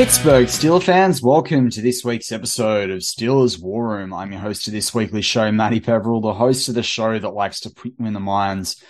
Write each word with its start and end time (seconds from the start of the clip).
Pittsburgh 0.00 0.46
Steelers 0.46 0.84
fans, 0.84 1.20
welcome 1.20 1.68
to 1.68 1.82
this 1.82 2.02
week's 2.02 2.32
episode 2.32 2.88
of 2.88 3.00
Steelers 3.00 3.60
War 3.60 3.86
Room. 3.86 4.14
I'm 4.14 4.32
your 4.32 4.40
host 4.40 4.66
of 4.66 4.72
this 4.72 4.94
weekly 4.94 5.20
show, 5.20 5.52
Matty 5.52 5.78
Peverill, 5.78 6.22
the 6.22 6.32
host 6.32 6.70
of 6.70 6.74
the 6.74 6.82
show 6.82 7.18
that 7.18 7.34
likes 7.34 7.60
to 7.60 7.70
put 7.70 7.92
you 7.98 8.06
in 8.06 8.14
the 8.14 8.18
minds 8.18 8.82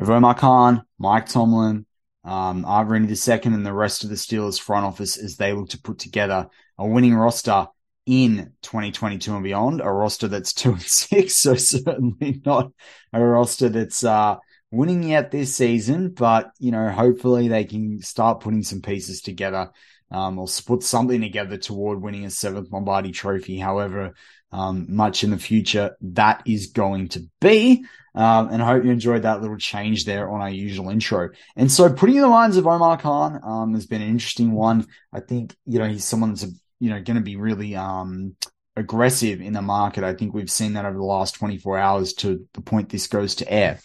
of 0.00 0.10
Omar 0.10 0.34
Khan, 0.34 0.82
Mike 0.98 1.28
Tomlin, 1.28 1.86
um, 2.24 2.62
the 2.62 3.14
second, 3.14 3.54
and 3.54 3.64
the 3.64 3.72
rest 3.72 4.02
of 4.02 4.10
the 4.10 4.16
Steelers 4.16 4.58
front 4.58 4.84
office 4.84 5.16
as 5.16 5.36
they 5.36 5.52
look 5.52 5.68
to 5.68 5.80
put 5.80 6.00
together 6.00 6.48
a 6.76 6.84
winning 6.84 7.14
roster 7.14 7.68
in 8.06 8.52
2022 8.62 9.32
and 9.32 9.44
beyond, 9.44 9.80
a 9.80 9.88
roster 9.88 10.26
that's 10.26 10.52
two 10.52 10.72
and 10.72 10.82
six, 10.82 11.36
so 11.40 11.54
certainly 11.54 12.42
not 12.44 12.72
a 13.12 13.22
roster 13.22 13.68
that's 13.68 14.02
uh, 14.02 14.34
winning 14.72 15.04
yet 15.04 15.30
this 15.30 15.54
season, 15.54 16.08
but 16.08 16.50
you 16.58 16.72
know, 16.72 16.90
hopefully 16.90 17.46
they 17.46 17.64
can 17.64 18.02
start 18.02 18.40
putting 18.40 18.64
some 18.64 18.82
pieces 18.82 19.20
together 19.20 19.70
um, 20.10 20.38
or 20.38 20.46
put 20.66 20.82
something 20.82 21.20
together 21.20 21.56
toward 21.56 22.02
winning 22.02 22.24
a 22.24 22.30
seventh 22.30 22.70
Lombardi 22.70 23.12
trophy. 23.12 23.58
However, 23.58 24.14
um, 24.52 24.86
much 24.88 25.24
in 25.24 25.30
the 25.30 25.38
future 25.38 25.96
that 26.00 26.42
is 26.46 26.68
going 26.68 27.08
to 27.08 27.28
be. 27.40 27.84
Um, 28.14 28.48
and 28.48 28.62
I 28.62 28.66
hope 28.66 28.84
you 28.84 28.90
enjoyed 28.90 29.22
that 29.22 29.42
little 29.42 29.58
change 29.58 30.04
there 30.04 30.30
on 30.30 30.40
our 30.40 30.50
usual 30.50 30.88
intro. 30.88 31.30
And 31.54 31.70
so 31.70 31.92
putting 31.92 32.16
in 32.16 32.22
the 32.22 32.28
minds 32.28 32.56
of 32.56 32.66
Omar 32.66 32.98
Khan, 32.98 33.40
um, 33.44 33.74
has 33.74 33.86
been 33.86 34.02
an 34.02 34.08
interesting 34.08 34.52
one. 34.52 34.86
I 35.12 35.20
think, 35.20 35.54
you 35.66 35.78
know, 35.78 35.86
he's 35.86 36.04
someone 36.04 36.30
that's, 36.30 36.46
you 36.80 36.90
know, 36.90 37.00
going 37.00 37.16
to 37.16 37.22
be 37.22 37.36
really, 37.36 37.76
um, 37.76 38.34
aggressive 38.78 39.40
in 39.40 39.52
the 39.52 39.62
market. 39.62 40.04
I 40.04 40.14
think 40.14 40.32
we've 40.32 40.50
seen 40.50 40.74
that 40.74 40.84
over 40.84 40.96
the 40.96 41.04
last 41.04 41.34
24 41.34 41.78
hours 41.78 42.12
to 42.14 42.46
the 42.54 42.60
point 42.60 42.88
this 42.88 43.08
goes 43.08 43.34
to 43.36 43.52
air. 43.52 43.80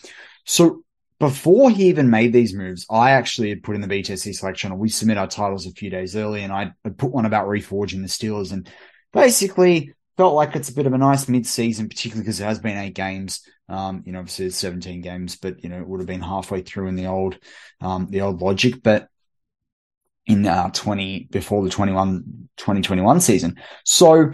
So 0.45 0.83
before 1.19 1.69
he 1.69 1.85
even 1.85 2.09
made 2.09 2.33
these 2.33 2.53
moves, 2.53 2.85
I 2.89 3.11
actually 3.11 3.49
had 3.49 3.63
put 3.63 3.75
in 3.75 3.81
the 3.81 3.87
BTSC 3.87 4.35
selection. 4.35 4.77
We 4.77 4.89
submit 4.89 5.17
our 5.17 5.27
titles 5.27 5.65
a 5.65 5.71
few 5.71 5.89
days 5.89 6.15
early, 6.15 6.43
and 6.43 6.51
I 6.51 6.73
put 6.97 7.11
one 7.11 7.25
about 7.25 7.47
reforging 7.47 8.01
the 8.01 8.07
Steelers, 8.07 8.51
and 8.51 8.69
basically 9.11 9.93
felt 10.17 10.35
like 10.35 10.55
it's 10.55 10.69
a 10.69 10.75
bit 10.75 10.85
of 10.85 10.93
a 10.93 10.97
nice 10.97 11.27
mid-season, 11.27 11.89
particularly 11.89 12.23
because 12.23 12.39
it 12.39 12.45
has 12.45 12.59
been 12.59 12.77
eight 12.77 12.95
games. 12.95 13.41
Um, 13.69 14.03
you 14.05 14.11
know, 14.11 14.19
obviously 14.19 14.45
it's 14.45 14.57
17 14.57 15.01
games, 15.01 15.35
but 15.35 15.63
you 15.63 15.69
know, 15.69 15.79
it 15.79 15.87
would 15.87 15.99
have 15.99 16.07
been 16.07 16.21
halfway 16.21 16.61
through 16.61 16.87
in 16.87 16.95
the 16.95 17.07
old, 17.07 17.37
um, 17.81 18.07
the 18.09 18.21
old 18.21 18.41
logic, 18.41 18.83
but 18.83 19.07
in, 20.25 20.45
uh, 20.45 20.69
20, 20.69 21.29
before 21.31 21.63
the 21.63 21.69
21, 21.69 22.49
2021 22.57 23.21
season. 23.21 23.59
So 23.83 24.31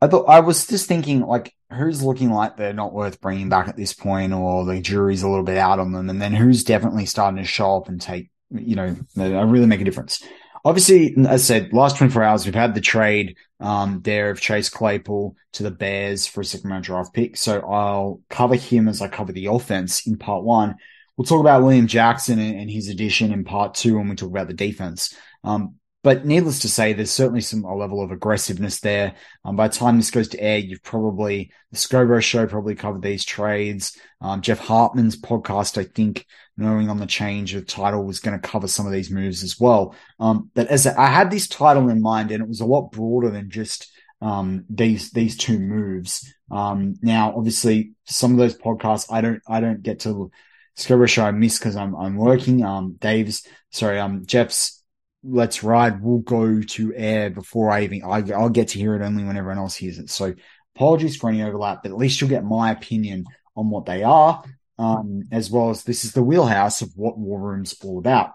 I 0.00 0.06
thought, 0.06 0.28
I 0.28 0.40
was 0.40 0.66
just 0.66 0.86
thinking 0.86 1.20
like, 1.20 1.54
who's 1.72 2.02
looking 2.02 2.30
like 2.30 2.56
they're 2.56 2.72
not 2.72 2.92
worth 2.92 3.20
bringing 3.20 3.48
back 3.48 3.68
at 3.68 3.76
this 3.76 3.92
point 3.92 4.32
or 4.32 4.64
the 4.64 4.80
jury's 4.80 5.22
a 5.22 5.28
little 5.28 5.44
bit 5.44 5.58
out 5.58 5.78
on 5.78 5.92
them. 5.92 6.10
And 6.10 6.20
then 6.20 6.32
who's 6.32 6.64
definitely 6.64 7.06
starting 7.06 7.38
to 7.38 7.44
show 7.44 7.76
up 7.76 7.88
and 7.88 8.00
take, 8.00 8.30
you 8.50 8.76
know, 8.76 8.96
really 9.16 9.66
make 9.66 9.80
a 9.80 9.84
difference. 9.84 10.22
Obviously, 10.64 11.14
as 11.16 11.26
I 11.26 11.36
said, 11.36 11.72
last 11.72 11.96
24 11.96 12.22
hours, 12.22 12.44
we've 12.44 12.54
had 12.54 12.74
the 12.74 12.80
trade 12.80 13.36
um, 13.58 14.00
there 14.02 14.30
of 14.30 14.40
Chase 14.40 14.68
Claypool 14.68 15.36
to 15.54 15.62
the 15.62 15.70
Bears 15.70 16.26
for 16.26 16.40
a 16.40 16.44
second 16.44 16.70
round 16.70 16.84
draft 16.84 17.12
pick. 17.12 17.36
So 17.36 17.60
I'll 17.60 18.20
cover 18.30 18.54
him 18.54 18.88
as 18.88 19.00
I 19.02 19.08
cover 19.08 19.32
the 19.32 19.46
offense 19.46 20.06
in 20.06 20.18
part 20.18 20.44
one. 20.44 20.76
We'll 21.16 21.26
talk 21.26 21.40
about 21.40 21.62
William 21.62 21.86
Jackson 21.86 22.38
and, 22.38 22.70
his 22.70 22.88
addition 22.88 23.32
in 23.32 23.44
part 23.44 23.74
two 23.74 23.96
when 23.96 24.08
we 24.08 24.16
talk 24.16 24.30
about 24.30 24.46
the 24.46 24.54
defense. 24.54 25.14
Um, 25.44 25.76
but 26.02 26.26
needless 26.26 26.58
to 26.60 26.68
say, 26.68 26.92
there's 26.92 27.12
certainly 27.12 27.40
some 27.40 27.64
a 27.64 27.74
level 27.74 28.02
of 28.02 28.10
aggressiveness 28.10 28.80
there. 28.80 29.14
Um, 29.44 29.54
by 29.54 29.68
the 29.68 29.74
time 29.74 29.96
this 29.96 30.10
goes 30.10 30.28
to 30.28 30.40
air, 30.40 30.58
you've 30.58 30.82
probably 30.82 31.52
the 31.70 31.76
Scobro 31.76 32.20
show 32.20 32.46
probably 32.46 32.74
covered 32.74 33.02
these 33.02 33.24
trades. 33.24 33.96
Um, 34.20 34.40
Jeff 34.40 34.58
Hartman's 34.58 35.16
podcast, 35.16 35.78
I 35.78 35.84
think, 35.84 36.26
knowing 36.56 36.90
on 36.90 36.98
the 36.98 37.06
change 37.06 37.54
of 37.54 37.66
title, 37.66 38.04
was 38.04 38.20
going 38.20 38.38
to 38.38 38.48
cover 38.48 38.66
some 38.66 38.86
of 38.86 38.92
these 38.92 39.10
moves 39.10 39.44
as 39.44 39.60
well. 39.60 39.94
Um, 40.18 40.50
but 40.54 40.66
as 40.68 40.86
I 40.86 41.06
had 41.06 41.30
this 41.30 41.46
title 41.46 41.88
in 41.88 42.02
mind, 42.02 42.32
and 42.32 42.42
it 42.42 42.48
was 42.48 42.60
a 42.60 42.66
lot 42.66 42.90
broader 42.90 43.30
than 43.30 43.48
just 43.48 43.92
um, 44.20 44.64
these 44.68 45.10
these 45.10 45.36
two 45.36 45.58
moves. 45.58 46.32
Um, 46.50 46.96
now, 47.00 47.34
obviously, 47.36 47.92
some 48.04 48.32
of 48.32 48.38
those 48.38 48.56
podcasts 48.56 49.06
I 49.10 49.20
don't 49.20 49.42
I 49.46 49.60
don't 49.60 49.82
get 49.82 50.00
to 50.00 50.30
Scobro 50.76 51.08
show 51.08 51.24
I 51.24 51.30
miss 51.30 51.58
because 51.58 51.76
I'm 51.76 51.94
I'm 51.94 52.16
working. 52.16 52.64
Um, 52.64 52.96
Dave's 53.00 53.46
sorry, 53.70 53.98
um, 53.98 54.24
Jeff's 54.26 54.81
Let's 55.24 55.62
Ride 55.62 56.02
will 56.02 56.18
go 56.18 56.60
to 56.60 56.94
air 56.94 57.30
before 57.30 57.70
I 57.70 57.84
even, 57.84 58.02
I, 58.04 58.20
will 58.20 58.48
get 58.48 58.68
to 58.68 58.78
hear 58.78 58.94
it 58.94 59.02
only 59.02 59.24
when 59.24 59.36
everyone 59.36 59.58
else 59.58 59.76
hears 59.76 59.98
it. 59.98 60.10
So 60.10 60.34
apologies 60.74 61.16
for 61.16 61.30
any 61.30 61.42
overlap, 61.42 61.82
but 61.82 61.92
at 61.92 61.98
least 61.98 62.20
you'll 62.20 62.30
get 62.30 62.44
my 62.44 62.70
opinion 62.70 63.26
on 63.56 63.70
what 63.70 63.86
they 63.86 64.02
are, 64.02 64.42
um, 64.78 65.24
as 65.30 65.50
well 65.50 65.70
as 65.70 65.84
this 65.84 66.04
is 66.04 66.12
the 66.12 66.22
wheelhouse 66.22 66.82
of 66.82 66.90
what 66.96 67.18
War 67.18 67.40
Room's 67.40 67.74
all 67.84 67.98
about. 67.98 68.32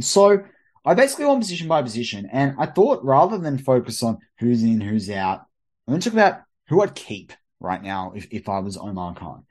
So 0.00 0.44
I 0.84 0.94
basically 0.94 1.24
went 1.24 1.40
position 1.40 1.68
by 1.68 1.82
position, 1.82 2.28
and 2.30 2.54
I 2.58 2.66
thought 2.66 3.04
rather 3.04 3.38
than 3.38 3.58
focus 3.58 4.02
on 4.02 4.18
who's 4.38 4.62
in, 4.62 4.80
who's 4.80 5.08
out, 5.10 5.46
I'm 5.86 5.92
going 5.92 6.00
to 6.00 6.10
talk 6.10 6.14
about 6.14 6.42
who 6.68 6.82
I'd 6.82 6.94
keep 6.94 7.32
right 7.60 7.82
now 7.82 8.12
if, 8.14 8.28
if 8.30 8.48
I 8.48 8.58
was 8.58 8.76
Omar 8.76 9.14
Khan. 9.14 9.44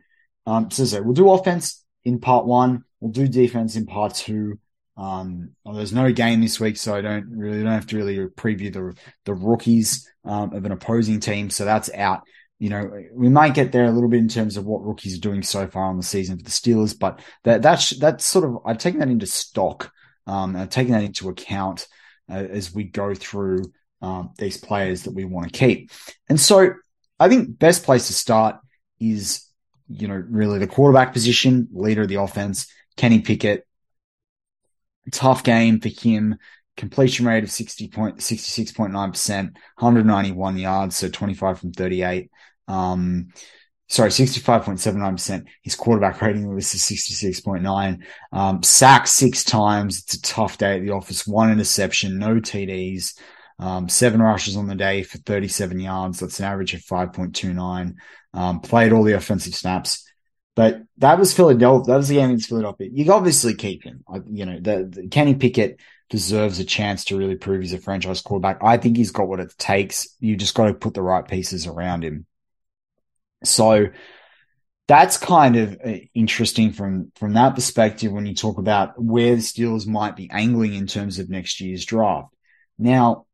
Um, 0.46 0.70
so, 0.70 0.86
so 0.86 1.02
we'll 1.02 1.14
do 1.14 1.32
offense 1.32 1.84
in 2.04 2.20
part 2.20 2.46
one, 2.46 2.84
we'll 3.00 3.12
do 3.12 3.28
defense 3.28 3.76
in 3.76 3.86
part 3.86 4.14
two, 4.14 4.60
um, 4.98 5.52
well, 5.64 5.76
there's 5.76 5.94
no 5.94 6.12
game 6.12 6.42
this 6.42 6.60
week, 6.60 6.78
so 6.78 6.96
I 6.96 7.02
don't 7.02 7.30
really 7.30 7.62
don't 7.62 7.72
have 7.72 7.88
to 7.88 7.98
really 7.98 8.18
preview 8.30 8.72
the 8.72 8.96
the 9.26 9.34
rookies 9.34 10.10
um, 10.24 10.54
of 10.54 10.66
an 10.66 10.72
opposing 10.72 11.20
team. 11.20 11.50
So 11.50 11.66
that's 11.66 11.94
out. 11.94 12.22
You 12.60 12.70
know, 12.70 12.90
we 13.14 13.28
might 13.28 13.54
get 13.54 13.74
there 13.74 13.86
a 13.86 13.92
little 13.92 14.10
bit 14.10 14.22
in 14.22 14.30
terms 14.30 14.56
of 14.56 14.66
what 14.66 14.86
rookies 14.86 15.18
are 15.18 15.22
doing 15.22 15.44
so 15.44 15.68
far 15.68 15.86
on 15.86 15.98
the 15.98 16.04
season 16.04 16.38
for 16.38 16.44
the 16.44 16.50
Steelers, 16.50 16.98
but 16.98 17.20
that 17.44 17.62
that's 17.62 17.90
that's 17.98 18.24
sort 18.24 18.46
of 18.46 18.60
I've 18.66 18.78
taken 18.78 19.02
that 19.02 19.10
into 19.10 19.26
stock. 19.26 19.92
Um, 20.28 20.56
I've 20.56 20.70
taken 20.70 20.94
that 20.94 21.04
into 21.04 21.30
account 21.30 21.88
uh, 22.30 22.36
as 22.36 22.74
we 22.74 22.86
go 22.86 23.14
through 23.14 23.74
um, 24.02 24.32
these 24.38 24.58
players 24.58 25.04
that 25.04 25.14
we 25.14 25.26
want 25.26 25.52
to 25.52 25.60
keep. 25.60 25.92
And 26.30 26.40
so 26.40 26.74
I 27.20 27.28
think 27.28 27.60
best 27.60 27.84
place 27.84 28.08
to 28.08 28.14
start 28.14 28.58
is 29.00 29.46
you 29.90 30.08
know 30.08 30.24
really 30.30 30.60
the 30.60 30.68
quarterback 30.68 31.12
position, 31.12 31.68
leader 31.74 32.04
of 32.04 32.08
the 32.08 32.22
offense, 32.22 32.68
Kenny 32.96 33.20
Pickett 33.20 33.68
tough 35.12 35.44
game 35.44 35.80
for 35.80 35.90
him. 35.90 36.38
Completion 36.78 37.26
rate 37.26 37.44
of 37.44 37.52
60 37.52 37.88
point, 37.88 38.18
66.9%, 38.18 38.92
191 38.94 40.58
yards, 40.58 40.98
so 40.98 41.08
25 41.08 41.60
from 41.60 41.72
38. 41.72 42.30
Um, 42.68 43.30
sorry, 43.88 44.10
65.79%. 44.10 45.46
His 45.62 45.76
quarterback 45.76 46.22
rating 46.22 46.54
was 46.54 46.66
66.9. 46.66 48.04
Um, 48.34 48.64
sacked 48.64 49.08
six 49.08 49.44
times. 49.44 50.00
It's 50.00 50.16
a 50.16 50.22
tough 50.22 50.58
day 50.58 50.76
at 50.78 50.82
the 50.82 50.92
office. 50.92 51.26
One 51.26 51.52
interception, 51.52 52.20
no 52.20 52.36
TDs, 52.36 53.18
um, 53.60 53.88
seven 53.88 54.22
rushes 54.22 54.58
on 54.58 54.68
the 54.68 54.76
day 54.76 55.04
for 55.04 55.18
37 55.20 55.80
yards. 55.80 56.20
That's 56.20 56.40
an 56.40 56.46
average 56.46 56.74
of 56.74 56.82
5.29. 56.82 57.96
Um, 58.34 58.60
played 58.60 58.92
all 58.92 59.04
the 59.04 59.14
offensive 59.14 59.56
snaps. 59.56 60.05
But 60.56 60.84
that 60.98 61.20
was 61.20 61.34
Philadelphia. 61.34 61.92
That 61.92 61.98
was 61.98 62.08
the 62.08 62.16
game 62.16 62.30
against 62.30 62.48
Philadelphia. 62.48 62.90
You 62.92 63.12
obviously 63.12 63.56
keep 63.56 63.84
him. 63.84 64.04
You 64.32 64.46
know, 64.46 64.60
the, 64.60 64.90
the, 64.90 65.08
Kenny 65.10 65.36
Pickett 65.36 65.80
deserves 66.10 66.60
a 66.60 66.64
chance 66.64 67.06
to 67.06 67.18
really 67.18 67.36
prove 67.36 67.62
he's 67.62 67.74
a 67.74 67.78
franchise 67.78 68.22
quarterback. 68.22 68.60
I 68.64 68.78
think 68.78 68.96
he's 68.96 69.12
got 69.12 69.28
what 69.28 69.42
it 69.42 69.54
takes. 69.58 70.08
You 70.20 70.38
just 70.38 70.56
got 70.56 70.68
to 70.68 70.74
put 70.74 70.94
the 70.94 71.02
right 71.02 71.28
pieces 71.28 71.68
around 71.68 72.06
him. 72.06 72.26
So 73.44 73.88
that's 74.88 75.18
kind 75.18 75.58
of 75.58 75.78
uh, 75.84 75.94
interesting 76.14 76.72
from 76.72 77.12
from 77.16 77.34
that 77.34 77.56
perspective 77.56 78.12
when 78.12 78.26
you 78.26 78.36
talk 78.36 78.58
about 78.58 79.02
where 79.02 79.36
the 79.36 79.42
Steelers 79.42 79.88
might 79.88 80.16
be 80.16 80.30
angling 80.32 80.74
in 80.74 80.88
terms 80.88 81.20
of 81.20 81.30
next 81.30 81.60
year's 81.60 81.86
draft. 81.86 82.34
Now, 82.78 83.26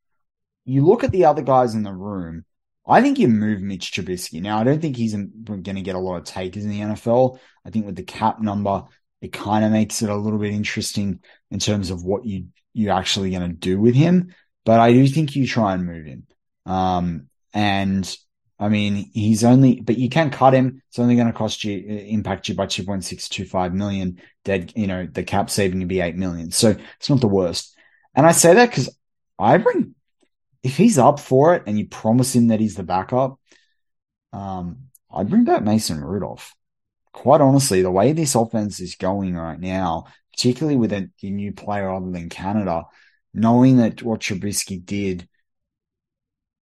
you 0.65 0.85
look 0.85 1.03
at 1.03 1.11
the 1.11 1.25
other 1.25 1.41
guys 1.41 1.75
in 1.75 1.83
the 1.83 1.93
room 1.93 2.45
I 2.87 3.01
think 3.01 3.19
you 3.19 3.27
move 3.27 3.61
Mitch 3.61 3.91
Trubisky. 3.91 4.41
Now, 4.41 4.59
I 4.59 4.63
don't 4.63 4.81
think 4.81 4.97
he's 4.97 5.13
going 5.13 5.63
to 5.63 5.81
get 5.81 5.95
a 5.95 5.99
lot 5.99 6.17
of 6.17 6.23
takers 6.23 6.63
in 6.63 6.71
the 6.71 6.79
NFL. 6.79 7.37
I 7.65 7.69
think 7.69 7.85
with 7.85 7.95
the 7.95 8.03
cap 8.03 8.41
number, 8.41 8.85
it 9.21 9.31
kind 9.31 9.63
of 9.63 9.71
makes 9.71 10.01
it 10.01 10.09
a 10.09 10.15
little 10.15 10.39
bit 10.39 10.53
interesting 10.53 11.19
in 11.51 11.59
terms 11.59 11.91
of 11.91 12.03
what 12.03 12.25
you 12.25 12.47
you're 12.73 12.93
actually 12.93 13.31
going 13.31 13.49
to 13.49 13.55
do 13.55 13.79
with 13.79 13.95
him. 13.95 14.33
But 14.65 14.79
I 14.79 14.93
do 14.93 15.05
think 15.07 15.35
you 15.35 15.45
try 15.45 15.73
and 15.73 15.85
move 15.85 16.05
him. 16.05 16.25
Um, 16.65 17.27
and 17.53 18.17
I 18.59 18.69
mean, 18.69 19.09
he's 19.13 19.43
only, 19.43 19.81
but 19.81 19.97
you 19.97 20.09
can 20.09 20.29
cut 20.29 20.53
him. 20.53 20.81
It's 20.89 20.99
only 20.99 21.15
going 21.15 21.27
to 21.27 21.33
cost 21.33 21.63
you, 21.63 21.79
impact 21.79 22.47
you 22.47 22.55
by 22.55 22.67
2.625 22.67 23.73
million. 23.73 24.21
Dead, 24.45 24.71
you 24.75 24.87
know, 24.87 25.07
the 25.11 25.23
cap 25.23 25.49
saving 25.49 25.79
would 25.79 25.87
be 25.87 25.99
8 25.99 26.15
million. 26.15 26.51
So 26.51 26.75
it's 26.97 27.09
not 27.09 27.21
the 27.21 27.27
worst. 27.27 27.75
And 28.15 28.25
I 28.25 28.31
say 28.31 28.53
that 28.53 28.69
because 28.69 28.95
I 29.37 29.57
bring 29.57 29.95
if 30.63 30.77
he's 30.77 30.97
up 30.97 31.19
for 31.19 31.55
it 31.55 31.63
and 31.65 31.77
you 31.77 31.87
promise 31.87 32.35
him 32.35 32.47
that 32.47 32.59
he's 32.59 32.75
the 32.75 32.83
backup, 32.83 33.39
um, 34.33 34.89
I'd 35.11 35.29
bring 35.29 35.43
back 35.43 35.63
Mason 35.63 36.03
Rudolph. 36.03 36.53
Quite 37.13 37.41
honestly, 37.41 37.81
the 37.81 37.91
way 37.91 38.13
this 38.13 38.35
offense 38.35 38.79
is 38.79 38.95
going 38.95 39.35
right 39.35 39.59
now, 39.59 40.05
particularly 40.33 40.77
with 40.77 40.93
a, 40.93 41.09
new 41.21 41.51
player 41.51 41.89
other 41.89 42.09
than 42.09 42.29
Canada, 42.29 42.85
knowing 43.33 43.77
that 43.77 44.01
what 44.01 44.21
Trubisky 44.21 44.83
did, 44.83 45.27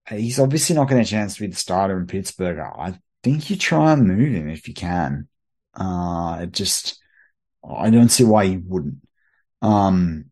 he's 0.09 0.39
obviously 0.39 0.75
not 0.75 0.87
getting 0.87 1.03
a 1.03 1.05
chance 1.05 1.35
to 1.35 1.41
be 1.41 1.47
the 1.47 1.55
starter 1.55 1.99
in 1.99 2.07
Pittsburgh. 2.07 2.57
I 2.59 2.99
think 3.21 3.49
you 3.49 3.57
try 3.57 3.93
and 3.93 4.07
move 4.07 4.33
him 4.33 4.49
if 4.49 4.67
you 4.67 4.73
can. 4.73 5.27
Uh, 5.75 6.47
just, 6.47 6.99
I 7.67 7.89
don't 7.89 8.09
see 8.09 8.23
why 8.23 8.43
you 8.43 8.63
wouldn't. 8.65 9.07
Um, 9.61 10.31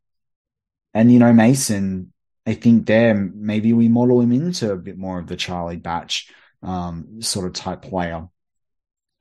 and 0.94 1.12
you 1.12 1.20
know, 1.20 1.34
Mason, 1.34 2.12
I 2.48 2.54
think 2.54 2.86
there 2.86 3.14
maybe 3.14 3.74
we 3.74 3.90
model 3.90 4.22
him 4.22 4.32
into 4.32 4.72
a 4.72 4.78
bit 4.78 4.98
more 4.98 5.20
of 5.20 5.28
the 5.28 5.36
Charlie 5.36 5.76
Batch 5.76 6.32
um, 6.64 7.22
sort 7.22 7.46
of 7.46 7.54
type 7.54 7.82
player, 7.82 8.30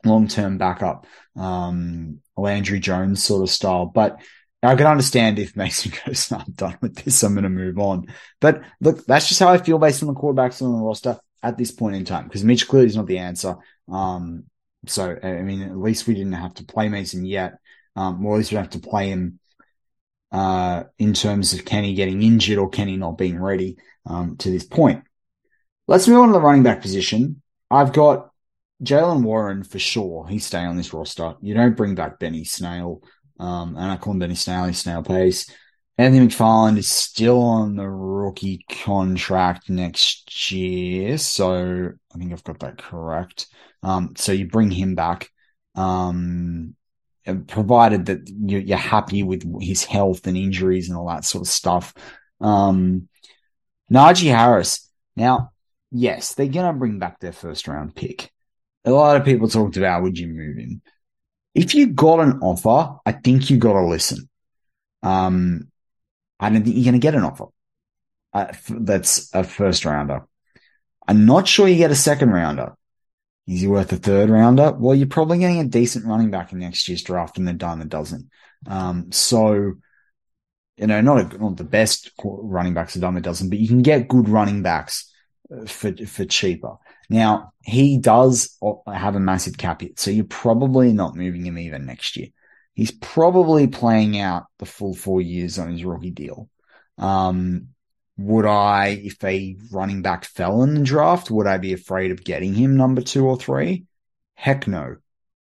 long 0.05 0.28
term 0.28 0.58
backup, 0.58 1.06
um, 1.34 2.20
Landry 2.37 2.78
Jones 2.78 3.25
sort 3.25 3.43
of 3.43 3.50
style. 3.50 3.87
But 3.87 4.20
I 4.62 4.76
can 4.76 4.87
understand 4.87 5.40
if 5.40 5.56
Mason 5.56 5.93
goes, 6.06 6.31
I'm 6.31 6.52
done 6.52 6.78
with 6.81 6.96
this, 6.96 7.20
I'm 7.25 7.34
going 7.34 7.43
to 7.43 7.50
move 7.50 7.81
on. 7.81 8.06
But 8.40 8.62
look, 8.81 9.05
that's 9.06 9.28
just 9.28 9.40
how 9.40 9.49
I 9.49 9.58
feel 9.58 9.78
based 9.78 10.05
on 10.05 10.08
the 10.08 10.14
quarterbacks 10.14 10.62
on 10.62 10.73
the 10.73 10.84
roster 10.84 11.19
at 11.43 11.58
this 11.58 11.73
point 11.73 11.96
in 11.96 12.05
time, 12.05 12.25
because 12.25 12.44
Mitch 12.44 12.69
clearly 12.69 12.87
is 12.87 12.96
not 12.96 13.06
the 13.06 13.19
answer. 13.19 13.56
Um, 13.90 14.44
so, 14.87 15.19
I 15.20 15.43
mean, 15.43 15.62
at 15.62 15.76
least 15.76 16.06
we 16.06 16.14
didn't 16.14 16.34
have 16.34 16.55
to 16.55 16.64
play 16.64 16.88
Mason 16.88 17.25
yet. 17.26 17.58
Um, 17.96 18.25
or 18.25 18.34
at 18.34 18.38
least 18.38 18.52
we 18.52 18.56
don't 18.56 18.73
have 18.73 18.81
to 18.81 18.88
play 18.88 19.08
him 19.08 19.40
uh, 20.32 20.84
in 20.99 21.14
terms 21.14 21.52
of 21.52 21.64
Kenny 21.64 21.94
getting 21.94 22.23
injured 22.23 22.58
or 22.58 22.69
Kenny 22.69 22.96
not 22.96 23.19
being 23.19 23.38
ready 23.38 23.76
um, 24.06 24.37
to 24.38 24.50
this 24.50 24.64
point. 24.64 25.05
Let's 25.88 26.08
move 26.08 26.19
on 26.19 26.28
to 26.28 26.32
the 26.32 26.40
running 26.40 26.62
back 26.62 26.82
position. 26.82 27.43
I've 27.70 27.93
got 27.93 28.31
Jaylen 28.82 29.23
Warren 29.23 29.62
for 29.62 29.78
sure. 29.78 30.26
He's 30.26 30.44
staying 30.46 30.67
on 30.67 30.76
this 30.76 30.93
roster. 30.93 31.34
You 31.40 31.55
don't 31.55 31.76
bring 31.76 31.94
back 31.94 32.19
Benny 32.19 32.44
Snail. 32.44 33.02
Um, 33.38 33.76
and 33.76 33.90
I 33.90 33.96
call 33.96 34.12
him 34.14 34.19
Benny 34.19 34.34
Snell, 34.34 34.67
he's 34.67 34.78
Snail 34.78 35.02
Pace. 35.02 35.50
Anthony 35.99 36.26
McFarland 36.26 36.76
is 36.76 36.88
still 36.88 37.40
on 37.40 37.76
the 37.76 37.88
rookie 37.88 38.64
contract 38.70 39.70
next 39.70 40.52
year. 40.52 41.17
So 41.17 41.93
I 42.14 42.19
think 42.19 42.32
I've 42.32 42.44
got 42.44 42.61
that 42.61 42.78
correct. 42.78 43.46
Um, 43.82 44.14
so 44.17 44.32
you 44.32 44.46
bring 44.46 44.70
him 44.70 44.94
back. 44.94 45.31
Um, 45.75 46.75
provided 47.46 48.06
that 48.06 48.28
you're 48.28 48.76
happy 48.76 49.23
with 49.23 49.44
his 49.61 49.84
health 49.84 50.26
and 50.26 50.37
injuries 50.37 50.88
and 50.88 50.96
all 50.96 51.08
that 51.08 51.25
sort 51.25 51.43
of 51.43 51.49
stuff. 51.49 51.94
Um, 52.40 53.08
Najee 53.93 54.31
Harris. 54.31 54.88
Now, 55.17 55.52
yes, 55.90 56.34
they're 56.34 56.46
going 56.46 56.73
to 56.73 56.78
bring 56.78 56.99
back 56.99 57.20
their 57.20 57.32
first 57.32 57.69
round 57.69 57.94
pick. 57.94 58.31
A 58.84 58.90
lot 58.90 59.17
of 59.17 59.25
people 59.25 59.49
talked 59.49 59.76
about 59.76 60.02
would 60.02 60.19
you 60.19 60.28
move 60.28 60.58
him? 60.58 60.82
If 61.55 61.75
you 61.75 61.88
got 61.88 62.20
an 62.20 62.40
offer, 62.43 62.99
I 63.05 63.12
think 63.12 63.50
you 63.50 63.58
got 63.58 63.73
to 63.73 63.87
listen. 63.87 64.28
Um, 65.02 65.69
I 66.38 66.50
don't 66.50 66.62
think 66.62 66.76
you're 66.76 66.84
going 66.84 66.93
to 66.93 66.99
get 66.99 67.14
an 67.14 67.25
offer. 67.25 67.46
Uh, 68.32 68.52
that's 68.69 69.34
a 69.34 69.43
first 69.43 69.84
rounder. 69.84 70.26
I'm 71.08 71.25
not 71.25 71.49
sure 71.49 71.67
you 71.67 71.76
get 71.76 71.90
a 71.90 71.96
second 71.96 72.31
rounder. 72.31 72.75
Is 73.46 73.60
he 73.60 73.66
worth 73.69 73.93
a 73.93 73.96
third 73.96 74.28
rounder? 74.28 74.72
Well, 74.72 74.94
you're 74.94 75.06
probably 75.06 75.38
getting 75.38 75.60
a 75.60 75.64
decent 75.64 76.04
running 76.04 76.31
back 76.31 76.52
in 76.52 76.58
next 76.58 76.88
year's 76.88 77.02
draft 77.02 77.38
and 77.38 77.46
the 77.46 77.52
dime 77.52 77.81
a 77.81 77.84
dozen. 77.84 78.31
Um, 78.66 79.12
so, 79.12 79.75
you 80.76 80.87
know, 80.87 81.00
not, 81.00 81.34
a, 81.34 81.38
not 81.38 81.56
the 81.56 81.64
best 81.64 82.10
running 82.25 82.75
backs 82.75 82.96
a 82.96 83.00
dime 83.00 83.16
a 83.16 83.20
dozen, 83.20 83.48
but 83.48 83.58
you 83.58 83.69
can 83.69 83.82
get 83.82 84.08
good 84.08 84.28
running 84.28 84.62
backs 84.62 85.12
uh, 85.54 85.64
for, 85.66 85.94
for 86.06 86.25
cheaper. 86.25 86.75
Now, 87.08 87.52
he 87.62 87.98
does 87.98 88.58
have 88.93 89.14
a 89.14 89.20
massive 89.20 89.56
cap 89.56 89.81
hit, 89.81 90.00
so 90.00 90.10
you're 90.10 90.25
probably 90.25 90.92
not 90.92 91.14
moving 91.14 91.46
him 91.46 91.56
even 91.56 91.87
next 91.87 92.16
year. 92.16 92.28
He's 92.75 92.90
probably 92.90 93.69
playing 93.69 94.19
out 94.19 94.46
the 94.58 94.66
full 94.66 94.94
four 94.94 95.20
years 95.20 95.58
on 95.58 95.70
his 95.70 95.84
rookie 95.84 96.10
deal. 96.10 96.49
Um, 96.99 97.69
would 98.18 98.46
I, 98.46 99.00
if 99.02 99.22
a 99.24 99.56
running 99.70 100.02
back 100.02 100.24
fell 100.24 100.62
in 100.62 100.74
the 100.74 100.82
draft, 100.82 101.30
would 101.30 101.46
I 101.46 101.58
be 101.58 101.72
afraid 101.72 102.10
of 102.10 102.24
getting 102.24 102.54
him 102.54 102.76
number 102.76 103.02
two 103.02 103.26
or 103.26 103.36
three? 103.36 103.84
Heck 104.34 104.66
no. 104.66 104.96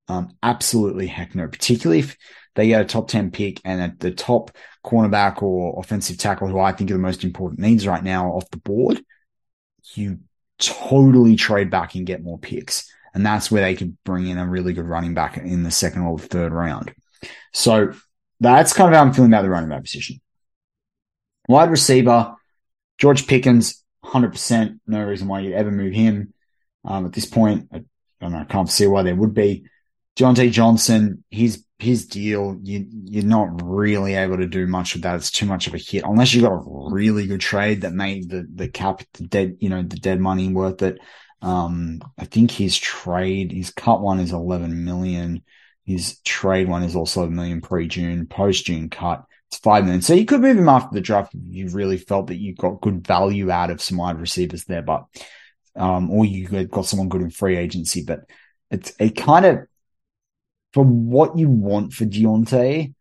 Um, 0.08 0.36
absolutely 0.44 1.08
heck 1.08 1.36
no. 1.36 1.48
Particularly 1.48 2.00
if 2.00 2.18
they 2.56 2.68
get 2.68 2.82
a 2.82 2.86
top 2.86 3.08
10 3.08 3.32
pick 3.32 3.62
and 3.64 3.82
at 3.82 4.00
the 4.00 4.12
top 4.12 4.52
cornerback 4.84 5.42
or 5.42 5.80
offensive 5.80 6.18
tackle, 6.18 6.48
who 6.48 6.60
I 6.60 6.74
think 6.74 6.92
are 6.92 6.96
the 6.96 7.00
most 7.00 7.24
important 7.24 7.60
needs 7.60 7.88
right 7.88 8.04
now 8.04 8.30
off 8.30 8.50
the 8.50 8.58
board, 8.58 9.02
you 9.94 10.20
totally 10.60 11.36
trade 11.36 11.70
back 11.70 11.96
and 11.96 12.06
get 12.06 12.24
more 12.24 12.40
picks. 12.40 12.92
And 13.14 13.26
that's 13.26 13.50
where 13.50 13.62
they 13.62 13.76
could 13.76 13.98
bring 14.04 14.28
in 14.28 14.38
a 14.38 14.46
really 14.46 14.74
good 14.74 14.86
running 14.86 15.14
back 15.14 15.38
in 15.38 15.64
the 15.64 15.72
second 15.72 16.02
or 16.02 16.20
third 16.20 16.52
round. 16.52 16.94
So 17.54 17.94
that's 18.42 18.74
kind 18.74 18.90
of 18.90 18.98
how 18.98 19.02
I'm 19.06 19.14
feeling 19.14 19.32
about 19.32 19.44
the 19.44 19.50
running 19.50 19.70
back 19.70 19.84
position. 19.84 20.20
Wide 21.48 21.72
receiver, 21.72 22.35
George 22.98 23.28
Pickens, 23.28 23.84
100%. 24.04 24.80
No 24.88 25.04
reason 25.04 25.28
why 25.28 25.42
you'd 25.42 25.54
ever 25.54 25.72
move 25.72 25.94
him. 25.94 26.34
Um, 26.84 27.06
at 27.06 27.14
this 27.14 27.26
point, 27.26 27.68
I 27.74 27.84
don't 28.22 28.32
know. 28.32 28.40
I 28.40 28.46
can't 28.46 28.70
see 28.70 28.88
why 28.88 29.04
there 29.04 29.16
would 29.16 29.34
be. 29.34 29.66
Diontae 30.16 30.52
Johnson, 30.52 31.24
his 31.30 31.66
his 31.78 32.08
deal, 32.08 32.58
you 32.64 32.88
you're 32.90 33.24
not 33.24 33.62
really 33.62 34.14
able 34.14 34.38
to 34.38 34.48
do 34.48 34.66
much 34.66 34.94
with 34.94 35.04
that. 35.04 35.16
It's 35.16 35.32
too 35.32 35.46
much 35.46 35.68
of 35.68 35.74
a 35.74 35.78
hit 35.78 36.06
unless 36.06 36.34
you 36.34 36.42
got 36.42 36.54
a 36.54 36.90
really 36.90 37.28
good 37.28 37.42
trade 37.42 37.82
that 37.82 37.92
made 37.92 38.30
the 38.30 38.48
the 38.54 38.70
cap 38.70 39.02
the 39.14 39.26
dead 39.28 39.58
you 39.60 39.68
know 39.68 39.84
the 39.84 39.98
dead 39.98 40.22
money 40.22 40.48
worth 40.48 40.82
it. 40.82 41.00
Um, 41.42 42.02
I 42.18 42.26
think 42.26 42.50
his 42.50 42.78
trade, 42.78 43.52
his 43.52 43.72
cut 43.72 44.02
one 44.02 44.20
is 44.20 44.32
11 44.32 44.86
million. 44.86 45.44
His 45.84 46.20
trade 46.22 46.68
one 46.68 46.84
is 46.84 46.96
also 46.96 47.24
a 47.24 47.30
million 47.30 47.62
pre 47.62 47.88
June, 47.88 48.26
post 48.26 48.66
June 48.66 48.90
cut 48.90 49.26
it's 49.50 49.60
five 49.60 49.84
million. 49.84 50.02
So 50.02 50.14
you 50.14 50.26
could 50.26 50.42
move 50.42 50.58
him 50.58 50.70
after 50.70 50.94
the 50.94 51.02
draft 51.02 51.36
if 51.36 51.42
you 51.50 51.70
really 51.70 51.98
felt 51.98 52.28
that 52.28 52.38
you 52.38 52.56
got 52.56 52.82
good 52.82 53.06
value 53.06 53.52
out 53.52 53.70
of 53.70 53.82
some 53.82 53.98
wide 53.98 54.20
receivers 54.20 54.66
there, 54.66 54.82
but 54.82 55.06
um, 55.76 56.10
or 56.10 56.26
you 56.26 56.66
got 56.66 56.86
someone 56.86 57.10
good 57.10 57.22
in 57.22 57.30
free 57.30 57.58
agency. 57.58 58.04
But 58.04 58.22
it's 58.72 58.94
it 59.00 59.16
kind 59.16 59.46
of 59.46 59.60
for 60.74 60.84
what 60.84 61.38
you 61.38 61.50
want 61.50 61.94
for 61.94 62.06
Diontae, 62.06 62.94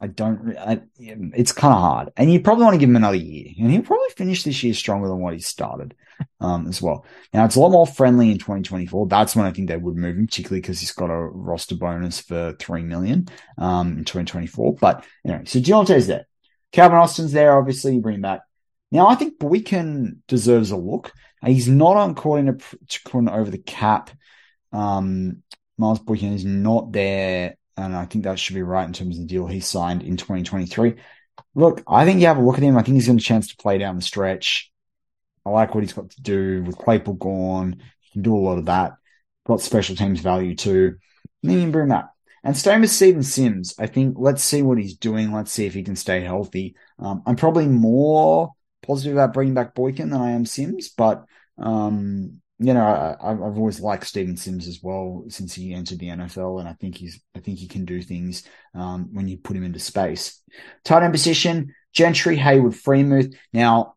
I 0.00 0.08
don't. 0.08 0.56
I, 0.58 0.82
it's 0.98 1.52
kind 1.52 1.72
of 1.72 1.80
hard, 1.80 2.10
and 2.16 2.30
you 2.32 2.40
probably 2.40 2.64
want 2.64 2.74
to 2.74 2.78
give 2.78 2.88
him 2.88 2.96
another 2.96 3.16
year, 3.16 3.46
and 3.58 3.70
he'll 3.70 3.82
probably 3.82 4.08
finish 4.16 4.42
this 4.42 4.62
year 4.62 4.74
stronger 4.74 5.08
than 5.08 5.20
what 5.20 5.34
he 5.34 5.40
started, 5.40 5.94
um, 6.40 6.66
as 6.66 6.82
well. 6.82 7.06
Now 7.32 7.44
it's 7.44 7.56
a 7.56 7.60
lot 7.60 7.70
more 7.70 7.86
friendly 7.86 8.30
in 8.30 8.38
2024. 8.38 9.06
That's 9.06 9.36
when 9.36 9.46
I 9.46 9.52
think 9.52 9.68
they 9.68 9.76
would 9.76 9.96
move 9.96 10.16
him, 10.16 10.26
particularly 10.26 10.60
because 10.60 10.80
he's 10.80 10.92
got 10.92 11.10
a 11.10 11.16
roster 11.16 11.76
bonus 11.76 12.20
for 12.20 12.54
three 12.58 12.82
million 12.82 13.28
um, 13.56 13.98
in 13.98 14.04
2024. 14.04 14.74
But 14.74 15.04
anyway, 15.24 15.44
so 15.46 15.60
Diontae's 15.60 16.08
there. 16.08 16.26
Calvin 16.72 16.98
Austin's 16.98 17.32
there. 17.32 17.56
Obviously, 17.56 17.94
you 17.94 18.00
bring 18.00 18.16
him 18.16 18.22
back. 18.22 18.40
Now 18.90 19.06
I 19.06 19.14
think 19.14 19.38
Boykin 19.38 20.22
deserves 20.26 20.72
a 20.72 20.76
look. 20.76 21.12
He's 21.44 21.68
not 21.68 21.96
on 21.96 22.14
calling 22.14 22.46
to 22.46 23.00
go 23.04 23.28
over 23.30 23.50
the 23.50 23.58
cap. 23.58 24.10
Um, 24.72 25.42
Miles 25.78 26.00
Boykin 26.00 26.32
is 26.32 26.44
not 26.44 26.92
there 26.92 27.56
and 27.76 27.94
I 27.94 28.04
think 28.04 28.24
that 28.24 28.38
should 28.38 28.54
be 28.54 28.62
right 28.62 28.86
in 28.86 28.92
terms 28.92 29.16
of 29.16 29.22
the 29.22 29.28
deal 29.28 29.46
he 29.46 29.60
signed 29.60 30.02
in 30.02 30.16
2023. 30.16 30.94
Look, 31.54 31.82
I 31.86 32.04
think 32.04 32.20
you 32.20 32.26
have 32.26 32.38
a 32.38 32.42
look 32.42 32.56
at 32.56 32.62
him. 32.62 32.76
I 32.76 32.82
think 32.82 32.94
he's 32.94 33.06
got 33.06 33.16
a 33.16 33.20
chance 33.20 33.48
to 33.48 33.56
play 33.56 33.78
down 33.78 33.96
the 33.96 34.02
stretch. 34.02 34.70
I 35.44 35.50
like 35.50 35.74
what 35.74 35.82
he's 35.82 35.92
got 35.92 36.10
to 36.10 36.22
do 36.22 36.62
with 36.62 36.78
Claypool 36.78 37.14
gone. 37.14 37.82
He 38.00 38.12
can 38.12 38.22
do 38.22 38.36
a 38.36 38.38
lot 38.38 38.58
of 38.58 38.66
that. 38.66 38.92
Got 39.46 39.60
special 39.60 39.96
teams 39.96 40.20
value 40.20 40.54
too. 40.54 40.96
And 41.42 41.50
then 41.50 41.60
you 41.60 41.70
bring 41.70 41.88
that. 41.88 42.10
And 42.44 42.56
staying 42.56 42.82
with 42.82 42.90
Steven 42.90 43.22
Sims, 43.22 43.74
I 43.78 43.86
think 43.86 44.16
let's 44.18 44.42
see 44.42 44.62
what 44.62 44.78
he's 44.78 44.96
doing. 44.96 45.32
Let's 45.32 45.50
see 45.50 45.66
if 45.66 45.74
he 45.74 45.82
can 45.82 45.96
stay 45.96 46.20
healthy. 46.20 46.76
Um, 46.98 47.22
I'm 47.26 47.36
probably 47.36 47.66
more 47.66 48.52
positive 48.82 49.14
about 49.14 49.32
bringing 49.32 49.54
back 49.54 49.74
Boykin 49.74 50.10
than 50.10 50.20
I 50.20 50.32
am 50.32 50.44
Sims, 50.44 50.90
but 50.90 51.24
um, 51.58 52.42
you 52.64 52.72
know, 52.72 52.82
I, 53.20 53.28
have 53.28 53.58
always 53.58 53.80
liked 53.80 54.06
Steven 54.06 54.38
Sims 54.38 54.66
as 54.66 54.80
well 54.82 55.24
since 55.28 55.52
he 55.52 55.74
entered 55.74 55.98
the 55.98 56.08
NFL, 56.08 56.60
and 56.60 56.68
I 56.68 56.72
think 56.72 56.96
he's, 56.96 57.20
I 57.36 57.40
think 57.40 57.58
he 57.58 57.68
can 57.68 57.84
do 57.84 58.00
things 58.00 58.42
um, 58.74 59.10
when 59.12 59.28
you 59.28 59.36
put 59.36 59.56
him 59.56 59.64
into 59.64 59.78
space. 59.78 60.40
Tight 60.82 61.02
end 61.02 61.12
position: 61.12 61.74
Gentry, 61.92 62.38
Heyward, 62.38 62.74
Freiermuth. 62.74 63.34
Now, 63.52 63.96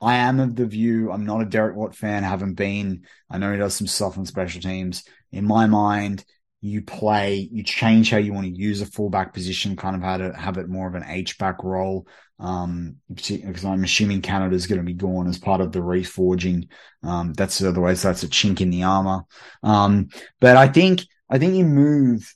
I 0.00 0.16
am 0.16 0.40
of 0.40 0.56
the 0.56 0.66
view 0.66 1.12
I'm 1.12 1.26
not 1.26 1.42
a 1.42 1.44
Derek 1.44 1.76
Watt 1.76 1.94
fan. 1.94 2.24
I 2.24 2.28
Haven't 2.28 2.54
been. 2.54 3.04
I 3.30 3.38
know 3.38 3.52
he 3.52 3.58
does 3.58 3.76
some 3.76 3.86
stuff 3.86 4.18
on 4.18 4.26
special 4.26 4.60
teams. 4.60 5.04
In 5.30 5.46
my 5.46 5.66
mind, 5.66 6.24
you 6.60 6.82
play, 6.82 7.48
you 7.52 7.62
change 7.62 8.10
how 8.10 8.18
you 8.18 8.32
want 8.32 8.46
to 8.46 8.60
use 8.60 8.80
a 8.80 8.86
fullback 8.86 9.32
position, 9.32 9.76
kind 9.76 9.94
of 9.94 10.02
how 10.02 10.16
to 10.16 10.32
have 10.32 10.58
it 10.58 10.68
more 10.68 10.88
of 10.88 10.96
an 10.96 11.04
H 11.06 11.38
back 11.38 11.62
role. 11.62 12.08
Um, 12.40 12.96
because 13.12 13.64
I'm 13.64 13.82
assuming 13.82 14.22
Canada 14.22 14.54
is 14.54 14.68
going 14.68 14.78
to 14.78 14.84
be 14.84 14.94
gone 14.94 15.26
as 15.26 15.38
part 15.38 15.60
of 15.60 15.72
the 15.72 15.80
reforging. 15.80 16.68
Um, 17.02 17.32
that's 17.32 17.60
otherwise 17.62 18.02
that's 18.02 18.22
a 18.22 18.28
chink 18.28 18.60
in 18.60 18.70
the 18.70 18.84
armor. 18.84 19.24
Um, 19.64 20.10
but 20.40 20.56
I 20.56 20.68
think, 20.68 21.04
I 21.28 21.38
think 21.38 21.54
you 21.54 21.64
move, 21.64 22.32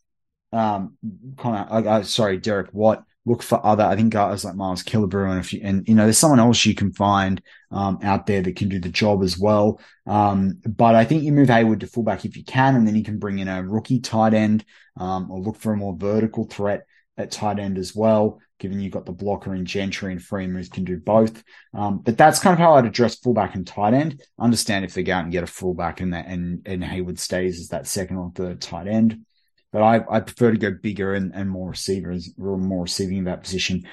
um, 0.53 0.97
uh, 1.45 1.49
uh, 1.49 2.03
sorry, 2.03 2.39
Derek 2.39 2.71
Watt 2.73 3.05
look 3.25 3.45
for 3.45 3.65
other, 3.65 3.85
I 3.85 3.95
think 3.95 4.13
guys 4.13 4.45
like 4.45 4.57
Miles 4.57 4.83
Killebrew 4.83 5.31
and 5.31 5.39
if 5.39 5.53
you, 5.53 5.61
and 5.63 5.87
you 5.87 5.95
know, 5.95 6.03
there's 6.03 6.19
someone 6.19 6.41
else 6.41 6.67
you 6.67 6.75
can 6.75 6.93
find, 6.93 7.41
um, 7.71 8.01
out 8.03 8.27
there 8.27 8.43
that 8.43 8.57
can 8.57 8.69
do 8.69 8.81
the 8.81 8.89
job 8.89 9.23
as 9.23 9.39
well. 9.39 9.81
Um, 10.09 10.61
but 10.67 10.97
I 10.97 11.05
think 11.05 11.23
you 11.23 11.31
move 11.31 11.49
Heyward 11.49 11.79
to 11.81 11.87
fullback 11.87 12.25
if 12.25 12.37
you 12.37 12.43
can, 12.45 12.75
and 12.75 12.89
then 12.89 12.97
you 12.97 13.05
can 13.05 13.21
bring 13.21 13.39
in 13.39 13.47
a 13.47 13.63
rookie 13.63 14.01
tight 14.01 14.35
end, 14.35 14.65
um, 14.97 15.31
or 15.31 15.39
look 15.39 15.57
for 15.57 15.73
a 15.73 15.77
more 15.77 15.97
vertical 15.97 16.45
threat 16.45 16.87
at 17.17 17.31
tight 17.31 17.59
end 17.59 17.79
as 17.79 17.95
well, 17.95 18.41
given 18.59 18.81
you've 18.81 18.93
got 18.93 19.07
the 19.07 19.13
blocker 19.13 19.55
in 19.55 19.65
Gentry 19.65 20.13
and 20.13 20.21
Freiermuth 20.21 20.71
can 20.71 20.85
do 20.85 20.99
both. 20.99 21.43
Um, 21.75 21.99
but 21.99 22.17
that's 22.17 22.39
kind 22.39 22.55
of 22.55 22.59
how 22.59 22.75
I'd 22.75 22.87
address 22.87 23.19
fullback 23.19 23.55
and 23.55 23.67
tight 23.67 23.95
end. 23.95 24.23
Understand 24.39 24.85
if 24.85 24.95
they 24.95 25.03
go 25.03 25.15
out 25.15 25.25
and 25.25 25.33
get 25.33 25.45
a 25.45 25.49
fullback 25.49 26.01
and 26.01 26.15
that, 26.15 26.27
and, 26.27 26.67
and 26.67 26.83
Heyward 26.83 27.19
stays 27.19 27.61
as 27.61 27.69
that 27.69 27.87
second 27.87 28.17
or 28.17 28.33
third 28.35 28.61
tight 28.61 28.87
end. 28.87 29.25
But 29.73 29.83
I, 29.83 30.05
I 30.11 30.21
prefer 30.21 30.51
to 30.51 30.59
go 30.59 30.71
bigger 30.71 31.15
and, 31.15 31.33
and 31.35 31.49
more 31.49 31.71
receivers, 31.71 32.31
more 32.37 32.83
receiving 32.83 33.17
in 33.17 33.25
that 33.25 33.43
position. 33.43 33.89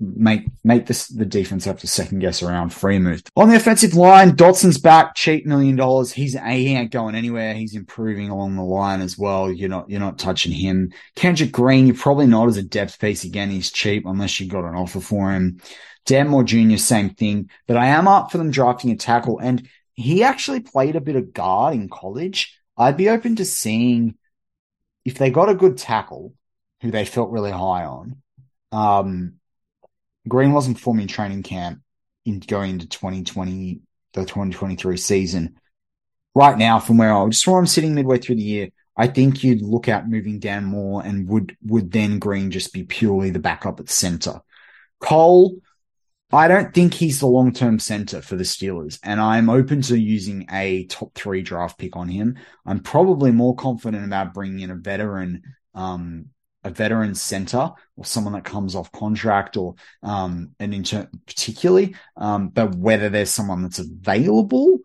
Make 0.00 0.46
make 0.64 0.86
this 0.86 1.08
the 1.08 1.26
defense 1.26 1.66
have 1.66 1.80
to 1.80 1.86
second 1.86 2.20
guess 2.20 2.42
around 2.42 2.70
Freiermuth. 2.70 3.28
On 3.36 3.50
the 3.50 3.56
offensive 3.56 3.94
line, 3.94 4.34
Dotson's 4.34 4.78
back, 4.78 5.14
cheap 5.14 5.44
million 5.44 5.76
dollars. 5.76 6.12
He's 6.12 6.32
he 6.32 6.74
ain't 6.74 6.90
going 6.90 7.14
anywhere. 7.14 7.52
He's 7.52 7.76
improving 7.76 8.30
along 8.30 8.56
the 8.56 8.62
line 8.62 9.02
as 9.02 9.18
well. 9.18 9.52
You're 9.52 9.68
not 9.68 9.90
you're 9.90 10.00
not 10.00 10.18
touching 10.18 10.52
him. 10.52 10.92
Kendrick 11.14 11.52
Green, 11.52 11.86
you're 11.86 11.96
probably 11.96 12.26
not 12.26 12.48
as 12.48 12.56
a 12.56 12.62
depth 12.62 12.98
piece 12.98 13.24
again. 13.24 13.50
He's 13.50 13.70
cheap 13.70 14.06
unless 14.06 14.40
you 14.40 14.48
got 14.48 14.64
an 14.64 14.76
offer 14.76 15.00
for 15.00 15.30
him. 15.30 15.60
Dan 16.06 16.28
Moore 16.28 16.42
Jr., 16.42 16.78
same 16.78 17.10
thing. 17.10 17.50
But 17.66 17.76
I 17.76 17.88
am 17.88 18.08
up 18.08 18.32
for 18.32 18.38
them 18.38 18.50
drafting 18.50 18.90
a 18.92 18.96
tackle, 18.96 19.38
and 19.38 19.68
he 19.92 20.22
actually 20.22 20.60
played 20.60 20.96
a 20.96 21.02
bit 21.02 21.16
of 21.16 21.34
guard 21.34 21.74
in 21.74 21.90
college. 21.90 22.58
I'd 22.78 22.96
be 22.96 23.10
open 23.10 23.36
to 23.36 23.44
seeing 23.44 24.14
if 25.08 25.14
they 25.14 25.30
got 25.30 25.48
a 25.48 25.54
good 25.54 25.78
tackle 25.78 26.34
who 26.82 26.90
they 26.90 27.06
felt 27.06 27.30
really 27.30 27.50
high 27.50 27.86
on, 27.86 28.20
um, 28.72 29.36
Green 30.28 30.52
wasn't 30.52 30.78
forming 30.78 31.06
training 31.06 31.42
camp 31.42 31.80
in 32.26 32.40
going 32.40 32.72
into 32.72 32.86
2020, 32.86 33.80
the 34.12 34.20
2023 34.20 34.98
season. 34.98 35.58
Right 36.34 36.58
now, 36.58 36.78
from 36.78 36.98
where 36.98 37.10
I 37.10 37.26
just 37.28 37.46
where 37.46 37.58
I'm 37.58 37.66
sitting 37.66 37.94
midway 37.94 38.18
through 38.18 38.34
the 38.34 38.42
year, 38.42 38.68
I 38.98 39.06
think 39.06 39.42
you'd 39.42 39.62
look 39.62 39.88
at 39.88 40.10
moving 40.10 40.40
Dan 40.40 40.66
Moore 40.66 41.02
and 41.02 41.26
would 41.26 41.56
would 41.64 41.90
then 41.90 42.18
Green 42.18 42.50
just 42.50 42.74
be 42.74 42.84
purely 42.84 43.30
the 43.30 43.38
backup 43.38 43.80
at 43.80 43.88
center. 43.88 44.42
Cole, 45.00 45.56
I 46.30 46.46
don't 46.46 46.74
think 46.74 46.92
he's 46.92 47.20
the 47.20 47.26
long 47.26 47.52
term 47.52 47.78
center 47.78 48.20
for 48.20 48.36
the 48.36 48.44
Steelers, 48.44 48.98
and 49.02 49.20
I'm 49.20 49.48
open 49.48 49.80
to 49.82 49.98
using 49.98 50.46
a 50.50 50.84
top 50.84 51.14
three 51.14 51.40
draft 51.42 51.78
pick 51.78 51.96
on 51.96 52.08
him. 52.08 52.36
I'm 52.66 52.80
probably 52.80 53.30
more 53.30 53.56
confident 53.56 54.04
about 54.04 54.34
bringing 54.34 54.60
in 54.60 54.70
a 54.70 54.74
veteran, 54.74 55.42
um, 55.74 56.26
a 56.64 56.70
veteran 56.70 57.14
center 57.14 57.70
or 57.96 58.04
someone 58.04 58.34
that 58.34 58.44
comes 58.44 58.74
off 58.74 58.92
contract 58.92 59.56
or 59.56 59.76
um, 60.02 60.50
an 60.60 60.74
inter- 60.74 61.08
particularly, 61.26 61.94
um, 62.18 62.48
but 62.48 62.74
whether 62.74 63.08
there's 63.08 63.30
someone 63.30 63.62
that's 63.62 63.78
available. 63.78 64.80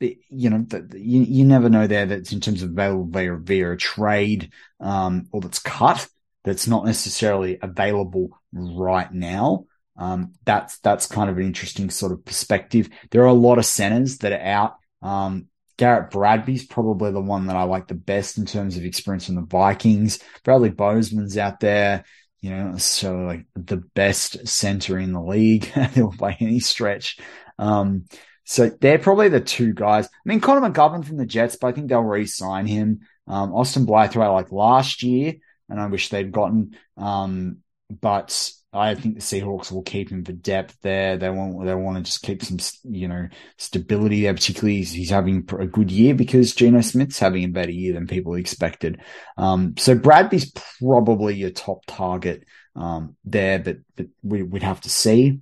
You 0.00 0.50
know, 0.50 0.66
you, 0.94 1.22
you 1.22 1.44
never 1.44 1.68
know 1.68 1.86
there 1.86 2.06
that's 2.06 2.32
in 2.32 2.40
terms 2.40 2.64
of 2.64 2.70
available 2.70 3.06
via, 3.06 3.36
via 3.36 3.76
trade 3.76 4.50
um, 4.80 5.28
or 5.30 5.40
that's 5.40 5.60
cut 5.60 6.08
that's 6.44 6.66
not 6.66 6.84
necessarily 6.84 7.58
available 7.62 8.30
right 8.52 9.12
now. 9.12 9.66
Um, 9.96 10.32
that's 10.44 10.78
that's 10.78 11.06
kind 11.06 11.28
of 11.28 11.36
an 11.36 11.44
interesting 11.44 11.90
sort 11.90 12.12
of 12.12 12.24
perspective. 12.24 12.88
There 13.10 13.22
are 13.22 13.26
a 13.26 13.32
lot 13.32 13.58
of 13.58 13.66
centers 13.66 14.18
that 14.18 14.32
are 14.32 14.40
out. 14.40 14.76
Um, 15.02 15.48
Garrett 15.76 16.10
Bradbury's 16.10 16.64
probably 16.64 17.10
the 17.12 17.20
one 17.20 17.46
that 17.46 17.56
I 17.56 17.64
like 17.64 17.88
the 17.88 17.94
best 17.94 18.38
in 18.38 18.46
terms 18.46 18.76
of 18.76 18.84
experience 18.84 19.26
from 19.26 19.36
the 19.36 19.42
Vikings. 19.42 20.18
Bradley 20.44 20.70
Bozeman's 20.70 21.36
out 21.36 21.60
there, 21.60 22.04
you 22.40 22.50
know, 22.50 22.76
so 22.76 23.16
like 23.16 23.46
the 23.54 23.78
best 23.78 24.46
center 24.46 24.98
in 24.98 25.12
the 25.12 25.22
league 25.22 25.72
by 26.18 26.36
any 26.40 26.60
stretch. 26.60 27.18
Um, 27.58 28.04
so 28.44 28.68
they're 28.68 28.98
probably 28.98 29.28
the 29.28 29.40
two 29.40 29.72
guys. 29.72 30.06
I 30.06 30.08
mean, 30.24 30.40
Connor 30.40 30.68
McGovern 30.68 31.04
from 31.04 31.16
the 31.16 31.26
Jets, 31.26 31.56
but 31.56 31.68
I 31.68 31.72
think 31.72 31.88
they'll 31.88 32.02
re-sign 32.02 32.66
him. 32.66 33.00
Um, 33.26 33.54
Austin 33.54 33.86
Blythe, 33.86 34.16
I 34.16 34.26
like 34.28 34.52
last 34.52 35.02
year, 35.02 35.34
and 35.68 35.80
I 35.80 35.86
wish 35.86 36.08
they'd 36.08 36.32
gotten. 36.32 36.76
Um, 36.96 37.58
but 37.88 38.52
I 38.74 38.94
think 38.94 39.16
the 39.16 39.20
Seahawks 39.20 39.70
will 39.70 39.82
keep 39.82 40.10
him 40.10 40.24
for 40.24 40.32
depth 40.32 40.78
there. 40.80 41.18
They 41.18 41.28
want 41.28 41.66
they 41.66 41.74
want 41.74 41.98
to 41.98 42.02
just 42.04 42.22
keep 42.22 42.42
some 42.42 42.58
you 42.84 43.06
know 43.06 43.28
stability 43.58 44.22
there. 44.22 44.32
Particularly 44.32 44.82
he's 44.82 45.10
having 45.10 45.46
a 45.58 45.66
good 45.66 45.90
year 45.90 46.14
because 46.14 46.54
Geno 46.54 46.80
Smith's 46.80 47.18
having 47.18 47.44
a 47.44 47.48
better 47.48 47.70
year 47.70 47.92
than 47.92 48.06
people 48.06 48.34
expected. 48.34 49.00
Um, 49.36 49.74
so 49.76 49.94
Bradby's 49.94 50.52
probably 50.80 51.34
your 51.34 51.50
top 51.50 51.84
target 51.86 52.44
um, 52.74 53.16
there, 53.24 53.58
but 53.58 53.78
but 53.94 54.06
we, 54.22 54.42
would 54.42 54.62
have 54.62 54.80
to 54.82 54.90
see. 54.90 55.40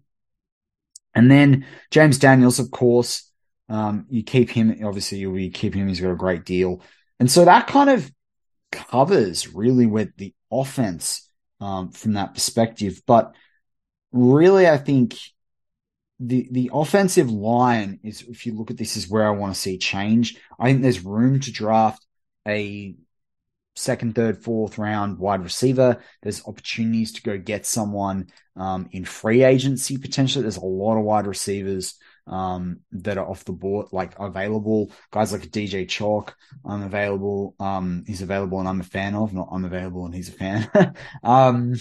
And 1.14 1.30
then 1.30 1.66
James 1.92 2.18
Daniels, 2.18 2.58
of 2.58 2.72
course, 2.72 3.30
um, 3.68 4.06
you 4.10 4.25
keep 4.25 4.50
him. 4.50 4.80
Obviously, 4.84 5.18
you'll 5.18 5.34
be 5.34 5.50
keeping 5.50 5.82
him. 5.82 5.88
He's 5.88 6.00
got 6.00 6.10
a 6.10 6.16
great 6.16 6.44
deal, 6.44 6.82
and 7.20 7.30
so 7.30 7.44
that 7.44 7.68
kind 7.68 7.90
of 7.90 8.10
covers 8.72 9.54
really 9.54 9.87
with 9.87 10.16
the 10.16 10.34
offense 10.50 11.29
um, 11.60 11.90
from 11.90 12.14
that 12.14 12.34
perspective. 12.34 13.02
But 13.06 13.34
really, 14.12 14.68
I 14.68 14.78
think 14.78 15.16
the 16.18 16.48
the 16.50 16.70
offensive 16.72 17.30
line 17.30 18.00
is, 18.02 18.22
if 18.22 18.46
you 18.46 18.54
look 18.54 18.70
at 18.70 18.76
this, 18.76 18.96
is 18.96 19.08
where 19.08 19.26
I 19.26 19.30
want 19.30 19.54
to 19.54 19.60
see 19.60 19.78
change. 19.78 20.38
I 20.58 20.66
think 20.66 20.82
there's 20.82 21.04
room 21.04 21.40
to 21.40 21.52
draft 21.52 22.04
a 22.46 22.94
second, 23.76 24.14
third, 24.14 24.42
fourth 24.42 24.78
round 24.78 25.18
wide 25.18 25.42
receiver. 25.42 26.02
There's 26.22 26.46
opportunities 26.46 27.12
to 27.12 27.22
go 27.22 27.38
get 27.38 27.66
someone 27.66 28.28
um, 28.56 28.88
in 28.92 29.04
free 29.04 29.42
agency 29.42 29.96
potentially. 29.96 30.42
There's 30.42 30.56
a 30.56 30.64
lot 30.64 30.98
of 30.98 31.04
wide 31.04 31.26
receivers 31.26 31.94
um, 32.26 32.80
that 32.92 33.18
are 33.18 33.28
off 33.28 33.44
the 33.44 33.52
board, 33.52 33.88
like 33.92 34.18
available. 34.18 34.92
Guys 35.10 35.32
like 35.32 35.50
DJ 35.50 35.86
Chark, 35.86 36.32
I'm 36.64 36.82
available. 36.82 37.54
Um, 37.58 38.04
he's 38.06 38.22
available 38.22 38.60
and 38.60 38.68
I'm 38.68 38.80
a 38.80 38.84
fan 38.84 39.14
of. 39.14 39.32
Not 39.32 39.48
I'm 39.52 39.64
available 39.64 40.06
and 40.06 40.14
he's 40.14 40.28
a 40.28 40.32
fan. 40.32 40.70
um, 41.22 41.74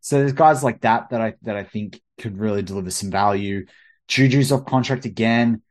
so 0.00 0.18
there's 0.18 0.32
guys 0.32 0.64
like 0.64 0.80
that 0.82 1.10
that 1.10 1.20
I 1.20 1.34
that 1.42 1.56
I 1.56 1.64
think 1.64 2.00
could 2.18 2.38
really 2.38 2.62
deliver 2.62 2.90
some 2.90 3.10
value. 3.10 3.66
Juju's 4.08 4.52
off 4.52 4.64
contract 4.64 5.04
again. 5.04 5.62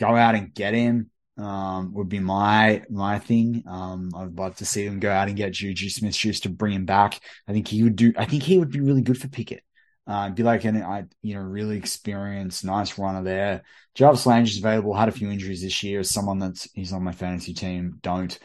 Go 0.00 0.16
out 0.16 0.34
and 0.34 0.52
get 0.54 0.74
him. 0.74 1.10
Um, 1.36 1.92
would 1.94 2.08
be 2.08 2.20
my 2.20 2.84
my 2.88 3.18
thing. 3.18 3.64
Um, 3.66 4.12
I'd 4.16 4.38
love 4.38 4.56
to 4.56 4.64
see 4.64 4.86
them 4.86 5.00
go 5.00 5.10
out 5.10 5.28
and 5.28 5.36
get 5.36 5.52
Juju 5.52 5.88
Smith 5.88 6.14
Schuster 6.14 6.48
to 6.48 6.54
bring 6.54 6.74
him 6.74 6.86
back. 6.86 7.20
I 7.48 7.52
think 7.52 7.66
he 7.68 7.82
would 7.82 7.96
do. 7.96 8.12
I 8.16 8.24
think 8.24 8.44
he 8.44 8.58
would 8.58 8.70
be 8.70 8.80
really 8.80 9.02
good 9.02 9.20
for 9.20 9.28
Pickett. 9.28 9.64
Uh, 10.06 10.30
be 10.30 10.42
like 10.42 10.64
an, 10.64 10.82
I, 10.82 11.04
you 11.22 11.34
know, 11.34 11.40
really 11.40 11.78
experienced, 11.78 12.64
nice 12.64 12.98
runner 12.98 13.22
there. 13.22 13.62
Jarvis 13.94 14.26
Landry 14.26 14.50
is 14.50 14.58
available. 14.58 14.92
Had 14.92 15.08
a 15.08 15.12
few 15.12 15.30
injuries 15.30 15.62
this 15.62 15.82
year. 15.82 16.02
Someone 16.02 16.38
that's 16.38 16.68
he's 16.74 16.92
on 16.92 17.02
my 17.02 17.12
fantasy 17.12 17.54
team, 17.54 17.98
don't. 18.02 18.38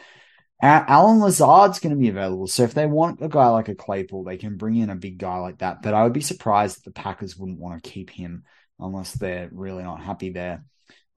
Allen 0.62 1.20
Lazard's 1.20 1.78
going 1.78 1.94
to 1.94 1.98
be 1.98 2.08
available. 2.08 2.46
So 2.46 2.62
if 2.64 2.74
they 2.74 2.86
want 2.86 3.22
a 3.22 3.28
guy 3.28 3.48
like 3.48 3.68
a 3.68 3.74
Claypool, 3.74 4.24
they 4.24 4.36
can 4.36 4.56
bring 4.56 4.76
in 4.76 4.90
a 4.90 4.96
big 4.96 5.18
guy 5.18 5.38
like 5.38 5.58
that. 5.58 5.82
But 5.82 5.94
I 5.94 6.02
would 6.02 6.12
be 6.12 6.20
surprised 6.20 6.78
that 6.78 6.84
the 6.84 7.00
Packers 7.00 7.36
wouldn't 7.36 7.58
want 7.58 7.82
to 7.82 7.90
keep 7.90 8.10
him 8.10 8.44
unless 8.78 9.12
they're 9.12 9.48
really 9.52 9.82
not 9.82 10.02
happy 10.02 10.30
there. 10.30 10.64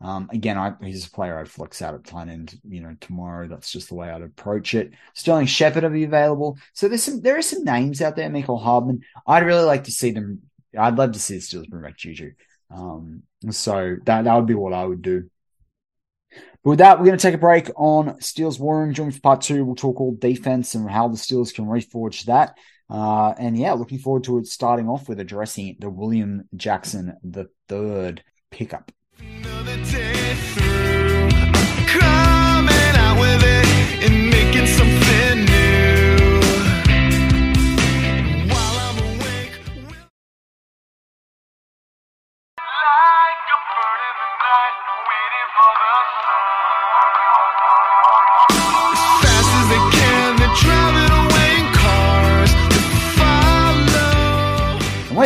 Um, 0.04 0.30
again, 0.34 0.58
I, 0.58 0.74
he's 0.82 1.08
a 1.08 1.12
player 1.12 1.40
I'd 1.40 1.50
flex 1.50 1.82
out 1.82 1.96
at 1.96 2.04
tight 2.04 2.28
end, 2.28 2.60
you 2.68 2.82
know, 2.82 2.96
tomorrow. 3.00 3.48
That's 3.48 3.72
just 3.72 3.88
the 3.88 3.96
way 3.96 4.10
I'd 4.10 4.22
approach 4.22 4.74
it. 4.74 4.92
Sterling 5.14 5.46
Shepard 5.46 5.84
will 5.84 5.92
be 5.92 6.04
available. 6.04 6.58
So 6.74 6.90
there's 6.90 7.04
some, 7.04 7.22
there 7.22 7.38
are 7.38 7.42
some 7.42 7.64
names 7.64 8.02
out 8.02 8.18
there, 8.18 8.30
Michael 8.30 8.58
Hardman. 8.58 9.04
I'd 9.26 9.46
really 9.46 9.64
like 9.64 9.86
to 9.86 9.92
see 9.92 10.12
them. 10.12 10.42
I'd 10.78 10.98
love 10.98 11.14
to 11.14 11.20
see 11.20 11.36
the 11.36 11.42
Steelers 11.42 11.70
bring 11.70 11.84
back 11.84 11.98
Juju. 11.98 12.34
Um, 12.70 13.24
so 13.50 13.96
that, 14.04 14.26
that 14.26 14.36
would 14.36 14.46
be 14.46 14.56
what 14.56 14.74
I 14.74 14.84
would 14.84 15.02
do. 15.02 15.30
But 16.64 16.70
with 16.70 16.80
that, 16.80 17.00
we're 17.00 17.06
going 17.06 17.18
to 17.18 17.22
take 17.22 17.36
a 17.36 17.38
break 17.38 17.70
on 17.78 18.18
Steelers 18.18 18.60
War 18.60 18.82
Room. 18.82 18.94
Join 18.94 19.08
me 19.08 19.14
for 19.14 19.22
part 19.22 19.42
two. 19.42 19.64
We'll 19.64 19.76
talk 19.76 20.02
all 20.02 20.16
defense 20.16 20.76
and 20.76 20.90
how 20.90 21.08
the 21.08 21.18
Steelers 21.18 21.54
can 21.54 21.66
reforge 21.66 22.26
that. 22.26 22.58
Uh, 22.90 23.34
and 23.38 23.58
yeah, 23.58 23.72
looking 23.74 24.00
forward 24.00 24.26
to 24.26 24.40
it 24.40 24.48
starting 24.48 24.90
off 24.90 25.08
with 25.08 25.20
addressing 25.20 25.78
the 25.80 25.90
William 25.90 26.50
Jackson 26.56 27.16
the 27.24 27.48
third 27.70 28.22
pickup. 28.52 28.92
Another 29.20 29.73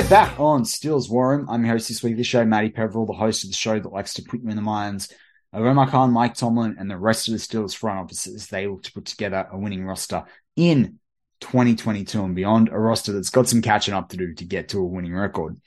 we're 0.07 0.11
back 0.11 0.39
on 0.39 0.63
Steelers 0.63 1.09
War 1.09 1.31
Room. 1.31 1.49
I'm 1.49 1.65
your 1.65 1.73
host 1.73 1.89
this 1.89 2.01
week 2.01 2.15
the 2.15 2.23
show, 2.23 2.45
Matty 2.45 2.69
Peverill, 2.69 3.07
the 3.07 3.13
host 3.13 3.43
of 3.43 3.49
the 3.49 3.55
show 3.57 3.77
that 3.77 3.91
likes 3.91 4.13
to 4.13 4.21
put 4.21 4.41
you 4.41 4.49
in 4.49 4.55
the 4.55 4.61
minds 4.61 5.11
of 5.51 5.65
Omar 5.65 5.89
Khan, 5.89 6.11
Mike 6.11 6.33
Tomlin, 6.33 6.77
and 6.79 6.89
the 6.89 6.97
rest 6.97 7.27
of 7.27 7.33
the 7.33 7.39
Steelers 7.39 7.75
front 7.75 7.99
offices. 7.99 8.47
They 8.47 8.67
look 8.67 8.83
to 8.83 8.93
put 8.93 9.03
together 9.03 9.49
a 9.51 9.57
winning 9.57 9.83
roster 9.85 10.23
in 10.55 10.99
2022 11.41 12.23
and 12.23 12.35
beyond, 12.35 12.69
a 12.69 12.79
roster 12.79 13.11
that's 13.11 13.31
got 13.31 13.49
some 13.49 13.61
catching 13.61 13.93
up 13.93 14.07
to 14.09 14.17
do 14.17 14.33
to 14.35 14.45
get 14.45 14.69
to 14.69 14.79
a 14.79 14.85
winning 14.85 15.13
record. 15.13 15.59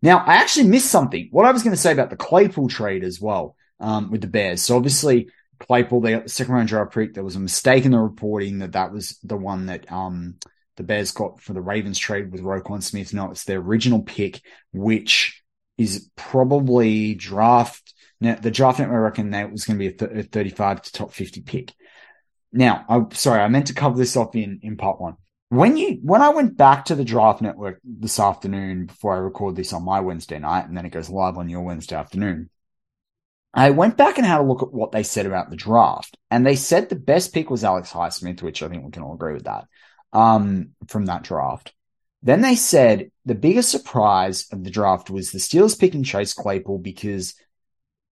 Now, 0.00 0.18
I 0.18 0.34
actually 0.34 0.68
missed 0.68 0.90
something. 0.90 1.28
What 1.32 1.46
I 1.46 1.50
was 1.50 1.64
going 1.64 1.74
to 1.74 1.80
say 1.80 1.90
about 1.90 2.10
the 2.10 2.16
Claypool 2.16 2.68
trade 2.68 3.02
as 3.02 3.20
well 3.20 3.56
um, 3.80 4.08
with 4.08 4.20
the 4.20 4.28
Bears. 4.28 4.62
So 4.62 4.76
obviously, 4.76 5.30
Claypool, 5.58 6.00
they 6.00 6.12
got 6.12 6.22
the 6.24 6.28
second 6.28 6.54
round 6.54 6.68
draft 6.68 6.94
pick. 6.94 7.14
There 7.14 7.24
was 7.24 7.36
a 7.36 7.40
mistake 7.40 7.84
in 7.84 7.90
the 7.90 7.98
reporting 7.98 8.58
that 8.58 8.72
that 8.72 8.92
was 8.92 9.18
the 9.24 9.36
one 9.36 9.66
that 9.66 9.90
um, 9.90 10.36
the 10.76 10.82
Bears 10.82 11.12
got 11.12 11.40
for 11.40 11.52
the 11.52 11.60
Ravens 11.60 11.98
trade 11.98 12.32
with 12.32 12.42
Roquan 12.42 12.82
Smith. 12.82 13.14
No, 13.14 13.30
it's 13.30 13.44
their 13.44 13.58
original 13.58 14.02
pick, 14.02 14.40
which 14.72 15.42
is 15.78 16.10
probably 16.16 17.14
draft. 17.14 17.94
Now, 18.20 18.36
the 18.36 18.50
draft 18.50 18.78
network 18.78 19.02
reckon 19.02 19.30
that 19.30 19.52
was 19.52 19.64
going 19.64 19.78
to 19.78 19.88
be 19.88 19.94
a, 19.94 20.08
th- 20.08 20.26
a 20.26 20.28
35 20.28 20.82
to 20.82 20.92
top 20.92 21.12
50 21.12 21.42
pick. 21.42 21.72
now, 22.52 22.84
I'm 22.88 23.10
sorry, 23.12 23.40
I 23.40 23.48
meant 23.48 23.68
to 23.68 23.74
cover 23.74 23.96
this 23.96 24.16
off 24.16 24.34
in, 24.34 24.60
in 24.62 24.76
part 24.76 25.00
one. 25.00 25.16
When 25.50 25.76
you 25.76 26.00
when 26.02 26.22
I 26.22 26.30
went 26.30 26.56
back 26.56 26.86
to 26.86 26.96
the 26.96 27.04
draft 27.04 27.40
network 27.40 27.78
this 27.84 28.18
afternoon 28.18 28.86
before 28.86 29.14
I 29.14 29.18
record 29.18 29.54
this 29.54 29.72
on 29.72 29.84
my 29.84 30.00
Wednesday 30.00 30.38
night, 30.38 30.66
and 30.66 30.76
then 30.76 30.86
it 30.86 30.90
goes 30.90 31.10
live 31.10 31.36
on 31.36 31.48
your 31.48 31.60
Wednesday 31.60 31.94
afternoon, 31.94 32.50
I 33.52 33.70
went 33.70 33.96
back 33.96 34.16
and 34.16 34.26
had 34.26 34.40
a 34.40 34.44
look 34.44 34.62
at 34.62 34.72
what 34.72 34.90
they 34.90 35.04
said 35.04 35.26
about 35.26 35.50
the 35.50 35.56
draft, 35.56 36.16
and 36.28 36.44
they 36.44 36.56
said 36.56 36.88
the 36.88 36.96
best 36.96 37.32
pick 37.32 37.50
was 37.50 37.62
Alex 37.62 37.92
Highsmith, 37.92 38.42
which 38.42 38.62
I 38.64 38.68
think 38.68 38.84
we 38.84 38.90
can 38.90 39.02
all 39.02 39.14
agree 39.14 39.34
with 39.34 39.44
that 39.44 39.66
um, 40.14 40.70
from 40.88 41.06
that 41.06 41.24
draft. 41.24 41.74
Then 42.22 42.40
they 42.40 42.54
said 42.54 43.10
the 43.26 43.34
biggest 43.34 43.70
surprise 43.70 44.46
of 44.50 44.64
the 44.64 44.70
draft 44.70 45.10
was 45.10 45.30
the 45.30 45.38
Steelers 45.38 45.78
picking 45.78 46.04
Chase 46.04 46.32
Claypool 46.32 46.78
because 46.78 47.34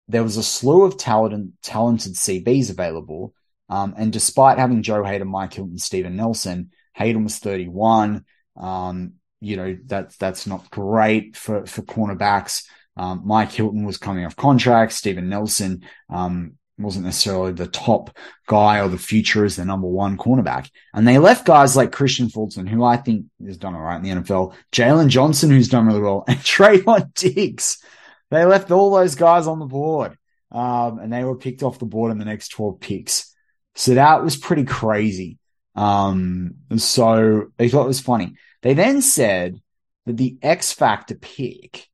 there 0.08 0.24
was 0.24 0.38
a 0.38 0.44
slew 0.44 0.84
of 0.84 0.98
talented, 0.98 1.54
talented 1.62 2.14
CBs 2.14 2.72
available. 2.72 3.36
Um, 3.70 3.94
and 3.96 4.12
despite 4.12 4.58
having 4.58 4.82
Joe 4.82 5.04
Haden, 5.04 5.28
Mike 5.28 5.54
Hilton, 5.54 5.78
Steven 5.78 6.16
Nelson, 6.16 6.72
Haden 6.96 7.24
was 7.24 7.38
31. 7.38 8.26
Um, 8.58 9.14
you 9.42 9.58
know, 9.58 9.78
that's, 9.86 10.18
that's 10.18 10.48
not 10.48 10.72
great 10.72 11.38
for, 11.38 11.68
for 11.68 11.84
cornerbacks. 11.84 12.66
Um, 12.98 13.22
Mike 13.26 13.52
Hilton 13.52 13.86
was 13.86 13.98
coming 13.98 14.26
off 14.26 14.36
contract. 14.36 14.94
Steven 14.94 15.30
Nelson, 15.30 15.84
um, 16.10 16.54
wasn't 16.80 17.06
necessarily 17.06 17.52
the 17.52 17.68
top 17.68 18.16
guy 18.48 18.80
or 18.80 18.88
the 18.88 18.98
future 18.98 19.46
as 19.46 19.56
the 19.56 19.66
number 19.66 19.88
one 19.88 20.18
cornerback. 20.18 20.70
And 20.94 21.08
they 21.08 21.18
left 21.18 21.46
guys 21.46 21.76
like 21.76 21.92
Kristian 21.92 22.32
Fulton, 22.32 22.68
who 22.68 22.84
I 22.84 22.98
think 22.98 23.26
has 23.46 23.58
done 23.58 23.76
all 23.76 23.82
right 23.82 23.98
in 23.98 24.04
the 24.04 24.22
NFL, 24.22 24.54
Jaylon 24.72 25.10
Johnson, 25.10 25.50
who's 25.50 25.68
done 25.68 25.86
really 25.86 26.02
well, 26.02 26.24
and 26.28 26.38
Trevon 26.40 27.14
Diggs. 27.14 27.84
They 28.32 28.46
left 28.46 28.72
all 28.72 28.92
those 28.92 29.16
guys 29.16 29.48
on 29.48 29.60
the 29.60 29.66
board. 29.66 30.18
Um, 30.52 31.00
and 31.00 31.14
they 31.14 31.24
were 31.24 31.38
picked 31.38 31.62
off 31.62 31.80
the 31.80 31.86
board 31.86 32.12
in 32.12 32.18
the 32.18 32.26
next 32.26 32.50
12 32.50 32.80
picks. 32.80 33.36
So 33.76 33.94
that 33.94 34.24
was 34.24 34.36
pretty 34.36 34.64
crazy. 34.64 35.38
Um, 35.76 36.56
so 36.78 37.52
they 37.58 37.70
thought 37.70 37.86
it 37.86 37.88
was 37.88 38.00
funny. 38.00 38.36
They 38.62 38.74
then 38.74 39.02
said 39.02 39.62
that 40.06 40.18
the 40.18 40.38
X 40.42 40.74
factor 40.74 41.16
pick 41.16 41.88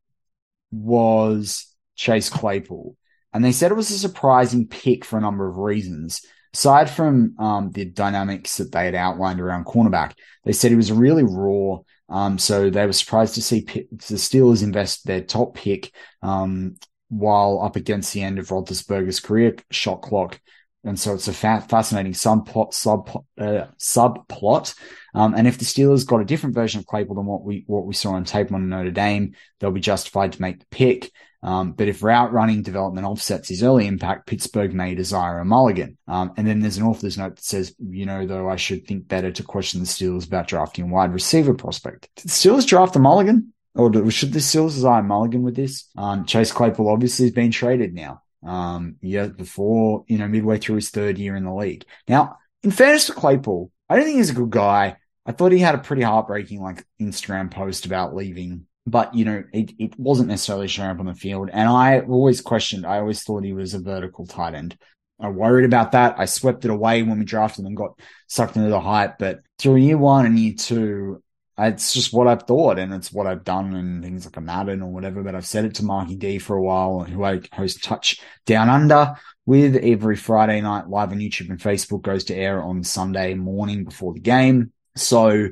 was 0.71 1.67
Chase 1.95 2.29
Claypool. 2.29 2.95
And 3.35 3.43
they 3.43 3.51
said 3.51 3.69
it 3.69 3.75
was 3.75 3.91
a 3.91 3.99
surprising 3.99 4.65
pick 4.65 5.03
for 5.03 5.17
a 5.17 5.21
number 5.21 5.45
of 5.45 5.57
reasons. 5.57 6.25
Aside 6.53 6.89
from 6.89 7.35
um, 7.37 7.69
the 7.69 7.83
dynamics 7.83 8.55
that 8.57 8.71
they 8.71 8.85
had 8.85 8.95
outlined 8.95 9.41
around 9.41 9.65
cornerback, 9.65 10.13
they 10.45 10.53
said 10.53 10.71
he 10.71 10.77
was 10.77 10.89
really 10.89 11.23
raw. 11.23 11.79
Um, 12.07 12.37
so 12.37 12.69
they 12.69 12.85
were 12.85 12.93
surprised 12.93 13.35
to 13.35 13.41
see 13.41 13.59
the 13.59 14.15
Steelers 14.15 14.63
invest 14.63 15.05
their 15.05 15.19
top 15.19 15.53
pick 15.55 15.93
um, 16.21 16.77
while 17.09 17.59
up 17.61 17.75
against 17.75 18.13
the 18.13 18.23
end 18.23 18.39
of 18.39 18.47
Roethlisberger's 18.47 19.19
career 19.19 19.57
shot 19.69 20.01
clock. 20.01 20.39
And 20.85 20.97
so 20.97 21.13
it's 21.13 21.27
a 21.27 21.33
fa- 21.33 21.65
fascinating 21.67 22.13
subplot, 22.13 22.73
sub, 22.73 23.25
uh, 23.37 23.65
subplot. 23.77 24.75
Um, 25.13 25.33
and 25.33 25.45
if 25.45 25.57
the 25.57 25.65
Steelers 25.65 26.07
got 26.07 26.21
a 26.21 26.25
different 26.25 26.55
version 26.55 26.79
of 26.79 26.85
Claypool 26.85 27.15
than 27.15 27.25
what 27.25 27.43
we, 27.43 27.65
what 27.67 27.85
we 27.85 27.95
saw 27.95 28.11
on 28.11 28.23
tape 28.23 28.53
on 28.53 28.69
Notre 28.69 28.91
Dame, 28.91 29.35
they'll 29.59 29.71
be 29.71 29.81
justified 29.81 30.31
to 30.31 30.41
make 30.41 30.59
the 30.59 30.65
pick. 30.71 31.11
Um, 31.45 31.73
but 31.73 31.87
if 31.87 32.01
route 32.01 32.33
running 32.33 32.63
development 32.63 33.05
offsets 33.05 33.49
his 33.49 33.61
early 33.61 33.85
impact, 33.85 34.25
Pittsburgh 34.25 34.73
may 34.73 34.95
desire 34.95 35.37
a 35.37 35.45
mulligan. 35.45 35.95
Um, 36.07 36.33
and 36.37 36.47
then 36.47 36.59
there's 36.59 36.77
an 36.77 36.83
author's 36.83 37.19
note 37.19 37.35
that 37.35 37.45
says, 37.45 37.75
you 37.79 38.07
know, 38.07 38.25
though 38.25 38.49
I 38.49 38.55
should 38.55 38.87
think 38.87 39.07
better 39.07 39.31
to 39.31 39.43
question 39.43 39.79
the 39.79 39.85
Steelers 39.85 40.25
about 40.25 40.47
drafting 40.47 40.85
a 40.85 40.87
wide 40.87 41.13
receiver 41.13 41.53
prospect. 41.53 42.09
Did 42.15 42.25
the 42.25 42.29
Steelers 42.29 42.65
draft 42.65 42.95
a 42.95 42.99
mulligan? 42.99 43.53
Or 43.75 44.09
should 44.09 44.33
the 44.33 44.39
Steelers 44.39 44.73
desire 44.73 45.01
a 45.01 45.03
mulligan 45.03 45.43
with 45.43 45.55
this? 45.55 45.87
Um, 45.95 46.25
Chase 46.25 46.51
Claypool 46.51 46.89
obviously 46.89 47.27
has 47.27 47.33
been 47.33 47.51
traded 47.51 47.93
now. 47.93 48.23
Um, 48.43 48.95
yeah, 49.01 49.27
before, 49.27 50.03
you 50.07 50.17
know, 50.17 50.27
midway 50.27 50.57
through 50.57 50.75
his 50.75 50.89
third 50.89 51.19
year 51.19 51.35
in 51.35 51.43
the 51.43 51.53
league. 51.53 51.85
Now, 52.07 52.37
in 52.63 52.71
fairness 52.71 53.05
to 53.05 53.13
Claypool, 53.13 53.71
I 53.87 53.95
don't 53.95 54.05
think 54.05 54.17
he's 54.17 54.31
a 54.31 54.35
good 54.35 54.49
guy. 54.49 54.97
I 55.27 55.31
thought 55.31 55.51
he 55.51 55.59
had 55.59 55.75
a 55.75 55.79
pretty 55.79 56.01
heartbreaking 56.01 56.61
like 56.61 56.85
Instagram 56.99 57.51
post 57.51 57.85
about 57.85 58.15
leaving 58.15 58.65
but 58.85 59.13
you 59.15 59.25
know, 59.25 59.43
it, 59.51 59.73
it 59.79 59.99
wasn't 59.99 60.29
necessarily 60.29 60.67
showing 60.67 60.89
up 60.89 60.99
on 60.99 61.07
the 61.07 61.13
field. 61.13 61.49
And 61.51 61.67
I 61.67 62.01
always 62.01 62.41
questioned, 62.41 62.85
I 62.85 62.99
always 62.99 63.23
thought 63.23 63.43
he 63.43 63.53
was 63.53 63.73
a 63.73 63.79
vertical 63.79 64.25
tight 64.25 64.53
end. 64.53 64.77
I 65.19 65.29
worried 65.29 65.65
about 65.65 65.93
that. 65.93 66.15
I 66.17 66.25
swept 66.25 66.65
it 66.65 66.71
away 66.71 67.01
when 67.01 67.19
we 67.19 67.25
drafted 67.25 67.65
and 67.65 67.77
got 67.77 67.97
sucked 68.27 68.57
into 68.57 68.69
the 68.69 68.81
hype. 68.81 69.17
But 69.17 69.39
through 69.57 69.77
year 69.77 69.97
one 69.97 70.25
and 70.25 70.37
year 70.37 70.53
two, 70.57 71.23
it's 71.57 71.93
just 71.93 72.11
what 72.13 72.27
I've 72.27 72.43
thought 72.43 72.77
and 72.77 72.93
it's 72.93 73.13
what 73.13 73.25
I've 73.25 73.45
done 73.45 73.73
and 73.75 74.03
things 74.03 74.25
like 74.25 74.35
a 74.35 74.41
Madden 74.41 74.81
or 74.81 74.91
whatever. 74.91 75.23
But 75.23 75.35
I've 75.35 75.45
said 75.45 75.63
it 75.65 75.75
to 75.75 75.85
Marky 75.85 76.17
D 76.17 76.37
for 76.37 76.57
a 76.57 76.61
while, 76.61 76.99
who 77.03 77.23
I 77.23 77.41
host 77.53 77.83
Touch 77.83 78.19
Down 78.45 78.69
Under 78.69 79.15
with 79.45 79.77
every 79.77 80.17
Friday 80.17 80.59
night 80.59 80.89
live 80.89 81.11
on 81.11 81.19
YouTube 81.19 81.49
and 81.49 81.59
Facebook 81.59 82.01
goes 82.01 82.25
to 82.25 82.35
air 82.35 82.61
on 82.61 82.83
Sunday 82.83 83.35
morning 83.35 83.85
before 83.85 84.13
the 84.13 84.19
game. 84.19 84.73
So 84.95 85.49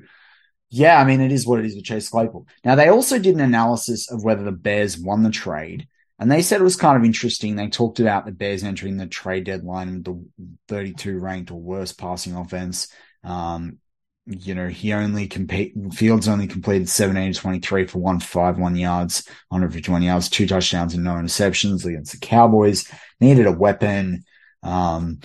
yeah, 0.76 1.00
I 1.00 1.06
mean, 1.06 1.22
it 1.22 1.32
is 1.32 1.46
what 1.46 1.60
it 1.60 1.68
is 1.68 1.76
with 1.76 1.86
Chase 1.86 2.10
Claypool. 2.10 2.48
Now, 2.66 2.74
they 2.74 2.90
also 2.90 3.20
did 3.20 3.36
an 3.36 3.42
analysis 3.42 4.10
of 4.10 4.24
whether 4.24 4.44
the 4.44 4.52
Bears 4.52 4.98
won 4.98 5.22
the 5.22 5.30
trade, 5.30 5.88
and 6.18 6.32
they 6.32 6.42
said 6.42 6.60
it 6.60 6.64
was 6.64 6.76
kind 6.76 6.98
of 6.98 7.06
interesting. 7.06 7.56
They 7.56 7.68
talked 7.68 8.00
about 8.00 8.26
the 8.26 8.32
Bears 8.32 8.64
entering 8.64 8.98
the 8.98 9.06
trade 9.06 9.44
deadline 9.44 9.94
with 9.94 10.04
the 10.06 10.26
32 10.70 11.20
ranked 11.20 11.52
or 11.52 11.62
worst 11.62 12.00
passing 12.00 12.36
offense. 12.36 12.88
Um, 13.24 13.78
you 14.26 14.56
know, 14.56 14.68
he 14.68 14.94
only 14.94 15.28
compete, 15.28 15.76
Fields 15.92 16.28
only 16.28 16.48
completed 16.48 16.90
17 16.90 17.34
to 17.34 17.40
23 17.40 17.86
for 17.86 18.00
151 18.00 18.76
yards, 18.76 19.28
151 19.50 20.02
yards, 20.02 20.28
two 20.28 20.48
touchdowns 20.48 20.96
and 20.96 21.04
no 21.04 21.12
interceptions 21.12 21.86
against 21.86 22.14
the 22.14 22.18
Cowboys. 22.18 22.92
Needed 23.20 23.46
a 23.46 23.52
weapon. 23.52 24.24
Um, 24.64 25.20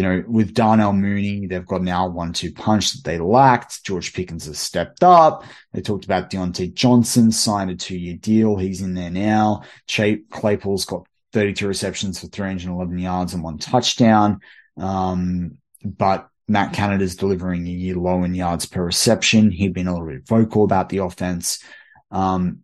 you 0.00 0.06
know, 0.06 0.24
with 0.26 0.54
Darnell 0.54 0.94
Mooney, 0.94 1.46
they've 1.46 1.66
got 1.66 1.82
now 1.82 2.08
one 2.08 2.32
two 2.32 2.54
punch 2.54 2.94
that 2.94 3.04
they 3.04 3.18
lacked. 3.18 3.84
George 3.84 4.14
Pickens 4.14 4.46
has 4.46 4.58
stepped 4.58 5.02
up. 5.02 5.44
They 5.74 5.82
talked 5.82 6.06
about 6.06 6.30
Diontae 6.30 6.72
Johnson 6.72 7.30
signed 7.30 7.70
a 7.70 7.76
two 7.76 7.98
year 7.98 8.16
deal. 8.16 8.56
He's 8.56 8.80
in 8.80 8.94
there 8.94 9.10
now. 9.10 9.60
Chase 9.86 10.20
Claypool's 10.30 10.86
got 10.86 11.06
32 11.34 11.68
receptions 11.68 12.18
for 12.18 12.28
311 12.28 12.98
yards 12.98 13.34
and 13.34 13.42
one 13.42 13.58
touchdown. 13.58 14.40
Um, 14.78 15.58
but 15.84 16.30
Matt 16.48 16.72
Canada's 16.72 17.16
delivering 17.16 17.66
a 17.66 17.70
year 17.70 17.96
low 17.96 18.24
in 18.24 18.34
yards 18.34 18.64
per 18.64 18.82
reception. 18.82 19.50
He'd 19.50 19.74
been 19.74 19.86
a 19.86 19.92
little 19.92 20.08
bit 20.08 20.26
vocal 20.26 20.64
about 20.64 20.88
the 20.88 20.98
offense. 20.98 21.62
Um, 22.10 22.60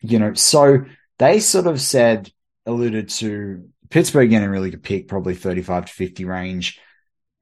you 0.00 0.18
know, 0.18 0.34
so 0.34 0.84
they 1.20 1.38
sort 1.38 1.68
of 1.68 1.80
said, 1.80 2.32
alluded 2.66 3.08
to 3.08 3.68
Pittsburgh 3.90 4.30
getting 4.30 4.48
really 4.48 4.70
good 4.70 4.82
pick, 4.82 5.08
probably 5.08 5.34
35 5.34 5.86
to 5.86 5.92
50 5.92 6.24
range. 6.24 6.80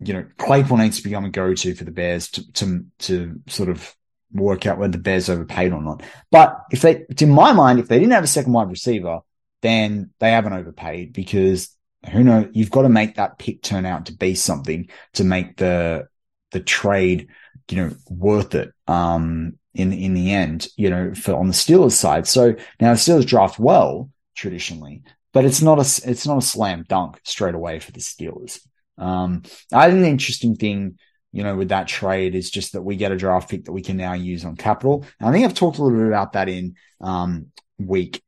You 0.00 0.14
know, 0.14 0.26
Claypool 0.38 0.76
needs 0.78 0.98
to 0.98 1.04
become 1.04 1.24
a 1.24 1.30
go-to 1.30 1.74
for 1.74 1.84
the 1.84 1.90
Bears 1.90 2.28
to, 2.32 2.52
to, 2.54 2.86
to 3.00 3.40
sort 3.48 3.68
of 3.68 3.94
work 4.32 4.66
out 4.66 4.78
whether 4.78 4.92
the 4.92 4.98
Bears 4.98 5.28
overpaid 5.28 5.72
or 5.72 5.80
not. 5.80 6.02
But 6.30 6.60
if 6.70 6.82
they, 6.82 7.04
in 7.20 7.30
my 7.30 7.52
mind, 7.52 7.78
if 7.78 7.88
they 7.88 7.98
didn't 7.98 8.12
have 8.12 8.24
a 8.24 8.28
second 8.28 8.52
wide 8.52 8.70
receiver, 8.70 9.20
then 9.62 10.10
they 10.18 10.32
haven't 10.32 10.52
overpaid 10.52 11.12
because 11.12 11.74
who 12.10 12.24
knows, 12.24 12.48
you've 12.52 12.70
got 12.70 12.82
to 12.82 12.88
make 12.88 13.14
that 13.14 13.38
pick 13.38 13.62
turn 13.62 13.86
out 13.86 14.06
to 14.06 14.12
be 14.12 14.34
something 14.34 14.88
to 15.14 15.24
make 15.24 15.56
the, 15.56 16.08
the 16.50 16.60
trade, 16.60 17.28
you 17.70 17.76
know, 17.78 17.96
worth 18.10 18.54
it. 18.54 18.72
Um, 18.86 19.58
in, 19.74 19.92
in 19.92 20.14
the 20.14 20.32
end, 20.32 20.68
you 20.76 20.88
know, 20.88 21.14
for 21.14 21.34
on 21.34 21.48
the 21.48 21.52
Steelers 21.52 21.92
side. 21.92 22.26
So 22.26 22.54
now 22.80 22.92
the 22.92 22.98
Steelers 22.98 23.26
draft 23.26 23.58
well 23.58 24.10
traditionally, 24.34 25.02
but 25.34 25.44
it's 25.44 25.60
not 25.60 25.78
a 25.78 26.08
it's 26.08 26.26
not 26.26 26.38
a 26.38 26.46
slam 26.46 26.86
dunk 26.88 27.20
straight 27.24 27.56
away 27.56 27.80
for 27.80 27.92
the 27.92 28.00
Steelers. 28.00 28.60
Um, 28.96 29.42
I 29.72 29.90
think 29.90 30.00
the 30.00 30.08
interesting 30.08 30.54
thing, 30.54 30.98
you 31.32 31.42
know, 31.42 31.56
with 31.56 31.68
that 31.70 31.88
trade 31.88 32.36
is 32.36 32.50
just 32.50 32.72
that 32.72 32.82
we 32.82 32.96
get 32.96 33.12
a 33.12 33.16
draft 33.16 33.50
pick 33.50 33.64
that 33.64 33.72
we 33.72 33.82
can 33.82 33.96
now 33.96 34.12
use 34.12 34.44
on 34.44 34.56
capital. 34.56 35.04
And 35.18 35.28
I 35.28 35.32
think 35.32 35.44
I've 35.44 35.52
talked 35.52 35.78
a 35.78 35.82
little 35.82 35.98
bit 35.98 36.06
about 36.06 36.34
that 36.34 36.48
in 36.48 36.76
um, 37.00 37.46
week, 37.78 38.22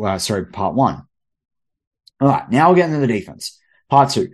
uh, 0.00 0.18
sorry, 0.18 0.46
part 0.46 0.74
one. 0.74 1.02
All 2.20 2.28
right, 2.28 2.48
now 2.48 2.70
we're 2.70 2.76
getting 2.76 2.94
to 2.94 3.00
the 3.00 3.08
defense. 3.08 3.60
Part 3.90 4.10
two, 4.10 4.32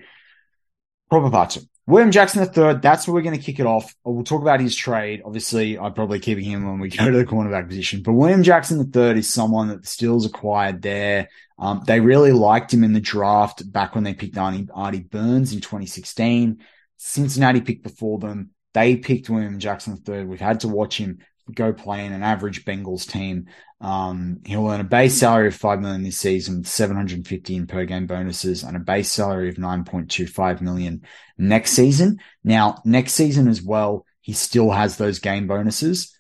proper 1.09 1.31
part 1.31 1.51
two. 1.51 1.63
William 1.87 2.13
Jackson 2.13 2.43
III, 2.43 2.75
that's 2.81 3.07
where 3.07 3.15
we're 3.15 3.23
going 3.23 3.37
to 3.37 3.43
kick 3.45 3.59
it 3.59 3.67
off. 3.67 3.93
We'll 4.05 4.23
talk 4.23 4.41
about 4.41 4.61
his 4.61 4.77
trade. 4.77 5.23
Obviously, 5.25 5.79
I'm 5.79 5.95
probably 5.95 6.21
keeping 6.21 6.45
him 6.45 6.67
when 6.67 6.79
we 6.79 6.89
go 6.97 7.11
to 7.11 7.17
the 7.17 7.25
cornerback 7.25 7.69
position. 7.69 8.03
But 8.03 8.13
William 8.13 8.45
Jackson 8.45 8.91
III 8.95 9.19
is 9.19 9.33
someone 9.33 9.69
that 9.69 9.83
the 9.83 9.89
Steelers 9.89 10.27
acquired 10.27 10.81
there. 10.81 11.29
Um, 11.59 11.83
they 11.87 12.01
really 12.01 12.33
liked 12.33 12.73
him 12.73 12.85
in 12.85 12.93
the 12.93 13.01
draft 13.01 13.71
back 13.71 13.95
when 13.95 14.05
they 14.05 14.15
picked 14.15 14.39
Artie, 14.39 14.69
Artie 14.73 15.01
Burns 15.01 15.53
in 15.53 15.61
2016. 15.61 16.59
Cincinnati 16.99 17.61
picked 17.61 17.83
before 17.83 18.19
them. 18.19 18.51
They 18.75 18.97
picked 18.97 19.29
William 19.29 19.59
Jackson 19.59 20.01
III. 20.09 20.25
We've 20.25 20.41
had 20.41 20.61
to 20.61 20.69
watch 20.69 20.99
him 20.99 21.19
go 21.53 21.73
play 21.73 22.07
in 22.07 22.13
an 22.13 22.23
average 22.23 22.65
Bengals 22.65 23.09
team. 23.09 23.47
Um, 23.83 24.41
he'll 24.47 24.69
earn 24.69 24.81
a 24.81 24.85
base 24.85 25.19
salary 25.19 25.49
of 25.49 25.57
five 25.57 25.81
million 25.81 26.05
this 26.05 26.17
season 26.17 26.59
with 26.59 26.69
750 26.69 27.57
in 27.57 27.67
per 27.67 27.85
game 27.85 28.07
bonuses 28.07 28.63
and 28.63 28.77
a 28.77 28.81
base 28.81 29.11
salary 29.11 29.49
of 29.49 29.57
9.25 29.57 30.61
million 30.61 31.03
next 31.37 31.73
season. 31.73 32.21
Now, 32.45 32.81
next 32.85 33.15
season 33.15 33.49
as 33.49 33.61
well, 33.61 34.07
he 34.21 34.35
still 34.35 34.71
has 34.71 34.97
those 34.97 35.19
game 35.19 35.49
bonuses 35.49 36.17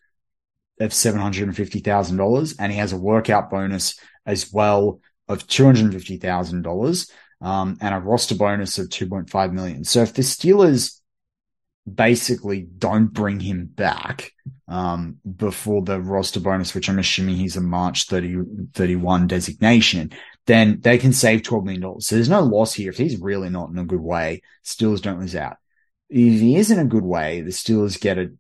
of 0.81 0.90
$750,000 0.90 2.57
and 2.59 2.72
he 2.72 2.79
has 2.79 2.92
a 2.92 2.98
workout 2.98 3.48
bonus 3.48 3.98
as 4.27 4.53
well 4.53 5.01
of 5.29 5.46
$250,000. 5.46 7.11
um, 7.42 7.77
and 7.81 7.94
a 7.94 7.98
roster 7.98 8.37
bonus 8.37 8.79
of 8.79 8.88
2.5 8.88 9.53
million. 9.53 9.85
So 9.85 10.03
if 10.03 10.14
the 10.14 10.22
Steelers 10.22 11.01
basically 11.90 12.62
don't 12.62 13.12
bring 13.12 13.40
him 13.40 13.66
back 13.66 14.33
um, 14.68 15.16
before 15.37 15.83
the 15.83 16.01
roster 16.01 16.40
bonus, 16.40 16.75
which 16.75 16.88
I'm 16.88 16.99
assuming 16.99 17.37
he's 17.37 17.57
a 17.57 17.61
March 17.61 18.07
30, 18.07 18.71
31 18.75 19.27
designation, 19.27 20.12
then 20.47 20.81
they 20.81 20.99
can 20.99 21.12
save 21.12 21.42
$12 21.42 21.64
million. 21.64 22.01
So 22.01 22.14
there's 22.14 22.29
no 22.29 22.42
loss 22.42 22.75
here. 22.75 22.90
If 22.90 22.99
he's 22.99 23.21
really 23.21 23.51
not 23.51 23.71
in 23.71 23.79
a 23.79 23.85
good 23.85 24.01
way, 24.01 24.42
Steelers 24.64 25.03
don't 25.03 25.21
lose 25.21 25.37
out. 25.37 25.57
If 26.09 26.40
he 26.40 26.57
is 26.57 26.71
in 26.71 26.79
a 26.79 26.85
good 26.85 27.05
way, 27.05 27.40
the 27.40 27.51
Steelers 27.51 28.01
get 28.01 28.18
a 28.18 28.33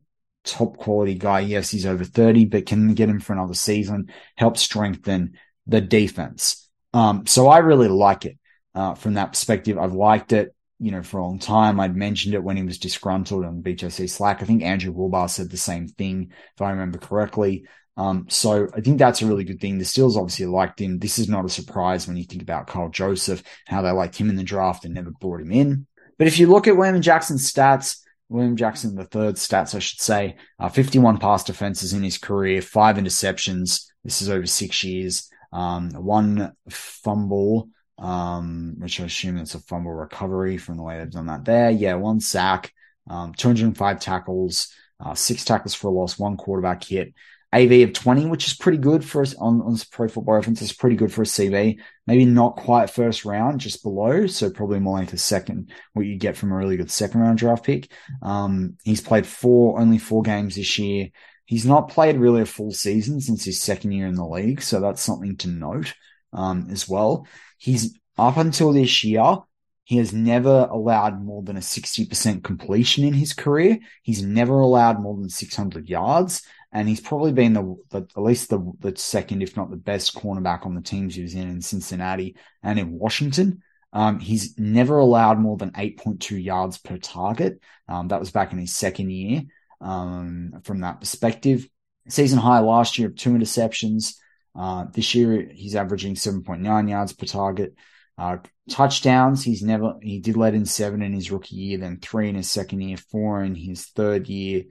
top 0.44 0.76
quality 0.76 1.14
guy. 1.14 1.40
Yes, 1.40 1.70
he's 1.70 1.86
over 1.86 2.04
30, 2.04 2.46
but 2.46 2.66
can 2.66 2.94
get 2.94 3.08
him 3.08 3.20
for 3.20 3.32
another 3.32 3.54
season, 3.54 4.10
help 4.36 4.56
strengthen 4.56 5.34
the 5.66 5.80
defense. 5.80 6.68
Um, 6.92 7.26
so 7.26 7.48
I 7.48 7.58
really 7.58 7.88
like 7.88 8.26
it 8.26 8.38
uh, 8.74 8.94
from 8.94 9.14
that 9.14 9.32
perspective. 9.32 9.78
I've 9.78 9.94
liked 9.94 10.32
it, 10.32 10.54
you 10.82 10.90
know, 10.90 11.02
for 11.02 11.18
a 11.18 11.24
long 11.24 11.38
time. 11.38 11.78
I'd 11.78 11.94
mentioned 11.94 12.34
it 12.34 12.42
when 12.42 12.56
he 12.56 12.64
was 12.64 12.76
disgruntled 12.76 13.44
on 13.44 13.62
BTSC 13.62 14.10
Slack. 14.10 14.42
I 14.42 14.46
think 14.46 14.64
Andrew 14.64 14.92
Wilbar 14.92 15.30
said 15.30 15.48
the 15.48 15.56
same 15.56 15.86
thing, 15.86 16.32
if 16.56 16.60
I 16.60 16.70
remember 16.70 16.98
correctly. 16.98 17.66
Um, 17.96 18.26
so 18.28 18.66
I 18.74 18.80
think 18.80 18.98
that's 18.98 19.22
a 19.22 19.26
really 19.26 19.44
good 19.44 19.60
thing. 19.60 19.78
The 19.78 19.84
Steelers 19.84 20.16
obviously 20.16 20.46
liked 20.46 20.80
him. 20.80 20.98
This 20.98 21.20
is 21.20 21.28
not 21.28 21.44
a 21.44 21.48
surprise 21.48 22.08
when 22.08 22.16
you 22.16 22.24
think 22.24 22.42
about 22.42 22.66
Karl 22.66 22.88
Joseph, 22.88 23.44
how 23.66 23.82
they 23.82 23.92
liked 23.92 24.16
him 24.16 24.28
in 24.28 24.34
the 24.34 24.42
draft 24.42 24.84
and 24.84 24.92
never 24.92 25.12
brought 25.12 25.40
him 25.40 25.52
in. 25.52 25.86
But 26.18 26.26
if 26.26 26.40
you 26.40 26.48
look 26.48 26.66
at 26.66 26.76
William 26.76 27.00
Jackson's 27.00 27.50
stats, 27.50 28.00
William 28.28 28.56
Jackson, 28.56 28.96
the 28.96 29.04
third 29.04 29.36
stats, 29.36 29.76
I 29.76 29.78
should 29.78 30.00
say, 30.00 30.36
uh, 30.58 30.68
51 30.68 31.18
pass 31.18 31.44
defenses 31.44 31.92
in 31.92 32.02
his 32.02 32.18
career, 32.18 32.60
five 32.60 32.96
interceptions. 32.96 33.86
This 34.02 34.20
is 34.20 34.30
over 34.30 34.46
six 34.46 34.82
years. 34.82 35.28
Um, 35.52 35.90
one 35.90 36.54
fumble, 36.68 37.68
um, 38.02 38.74
which 38.78 39.00
I 39.00 39.04
assume 39.04 39.38
it's 39.38 39.54
a 39.54 39.60
fumble 39.60 39.92
recovery 39.92 40.58
from 40.58 40.76
the 40.76 40.82
way 40.82 40.98
they've 40.98 41.10
done 41.10 41.26
that 41.26 41.44
there. 41.44 41.70
Yeah, 41.70 41.94
one 41.94 42.20
sack, 42.20 42.72
um, 43.08 43.32
205 43.32 44.00
tackles, 44.00 44.74
uh, 45.00 45.14
six 45.14 45.44
tackles 45.44 45.74
for 45.74 45.88
a 45.88 45.90
loss, 45.90 46.18
one 46.18 46.36
quarterback 46.36 46.82
hit. 46.84 47.14
AV 47.54 47.82
of 47.82 47.92
20, 47.92 48.26
which 48.26 48.46
is 48.46 48.54
pretty 48.54 48.78
good 48.78 49.04
for 49.04 49.20
us 49.20 49.34
on, 49.34 49.60
on 49.60 49.76
Pro 49.90 50.08
Football 50.08 50.36
Reference. 50.36 50.62
It's 50.62 50.72
pretty 50.72 50.96
good 50.96 51.12
for 51.12 51.22
a 51.22 51.26
CB. 51.26 51.78
Maybe 52.06 52.24
not 52.24 52.56
quite 52.56 52.88
first 52.88 53.26
round, 53.26 53.60
just 53.60 53.82
below. 53.82 54.26
So 54.26 54.50
probably 54.50 54.80
more 54.80 54.98
like 54.98 55.12
a 55.12 55.18
second, 55.18 55.70
what 55.92 56.06
you 56.06 56.16
get 56.16 56.36
from 56.36 56.50
a 56.50 56.56
really 56.56 56.78
good 56.78 56.90
second 56.90 57.20
round 57.20 57.36
draft 57.38 57.64
pick. 57.64 57.92
Um, 58.22 58.78
he's 58.84 59.02
played 59.02 59.26
four, 59.26 59.78
only 59.78 59.98
four 59.98 60.22
games 60.22 60.56
this 60.56 60.78
year. 60.78 61.10
He's 61.44 61.66
not 61.66 61.90
played 61.90 62.16
really 62.16 62.40
a 62.40 62.46
full 62.46 62.72
season 62.72 63.20
since 63.20 63.44
his 63.44 63.60
second 63.60 63.92
year 63.92 64.06
in 64.06 64.14
the 64.14 64.26
league. 64.26 64.62
So 64.62 64.80
that's 64.80 65.02
something 65.02 65.36
to 65.38 65.48
note, 65.48 65.92
um, 66.32 66.68
as 66.70 66.88
well. 66.88 67.26
He's 67.58 67.98
up 68.18 68.36
until 68.36 68.72
this 68.72 69.04
year. 69.04 69.38
He 69.84 69.96
has 69.98 70.12
never 70.12 70.68
allowed 70.70 71.22
more 71.22 71.42
than 71.42 71.56
a 71.56 71.60
60% 71.60 72.42
completion 72.44 73.04
in 73.04 73.12
his 73.12 73.32
career. 73.32 73.78
He's 74.02 74.22
never 74.22 74.60
allowed 74.60 75.00
more 75.00 75.16
than 75.16 75.28
600 75.28 75.88
yards 75.88 76.42
and 76.72 76.88
he's 76.88 77.00
probably 77.00 77.32
been 77.32 77.52
the, 77.52 77.76
the, 77.90 77.98
at 78.16 78.22
least 78.22 78.48
the, 78.48 78.72
the 78.80 78.96
second, 78.96 79.42
if 79.42 79.56
not 79.56 79.70
the 79.70 79.76
best 79.76 80.14
cornerback 80.14 80.64
on 80.64 80.74
the 80.74 80.80
teams 80.80 81.14
he 81.14 81.22
was 81.22 81.34
in 81.34 81.48
in 81.48 81.60
Cincinnati 81.60 82.36
and 82.62 82.78
in 82.78 82.98
Washington. 82.98 83.62
Um, 83.92 84.18
he's 84.18 84.58
never 84.58 84.96
allowed 84.96 85.38
more 85.38 85.58
than 85.58 85.72
8.2 85.72 86.42
yards 86.42 86.78
per 86.78 86.96
target. 86.96 87.60
Um, 87.88 88.08
that 88.08 88.20
was 88.20 88.30
back 88.30 88.52
in 88.52 88.58
his 88.58 88.72
second 88.74 89.10
year. 89.10 89.42
Um, 89.82 90.60
from 90.64 90.80
that 90.80 91.00
perspective, 91.00 91.68
season 92.08 92.38
high 92.38 92.60
last 92.60 92.98
year 92.98 93.08
of 93.08 93.16
two 93.16 93.30
interceptions. 93.30 94.14
Uh, 94.54 94.86
this 94.92 95.14
year 95.14 95.48
he's 95.52 95.74
averaging 95.74 96.14
7.9 96.14 96.90
yards 96.90 97.12
per 97.12 97.26
target. 97.26 97.74
Uh, 98.18 98.38
touchdowns, 98.70 99.42
he's 99.42 99.62
never, 99.62 99.94
he 100.02 100.20
did 100.20 100.36
let 100.36 100.54
in 100.54 100.66
seven 100.66 101.02
in 101.02 101.12
his 101.12 101.30
rookie 101.30 101.56
year, 101.56 101.78
then 101.78 101.98
three 101.98 102.28
in 102.28 102.34
his 102.34 102.50
second 102.50 102.80
year, 102.80 102.96
four 102.96 103.42
in 103.42 103.54
his 103.54 103.86
third 103.86 104.28
year 104.28 104.64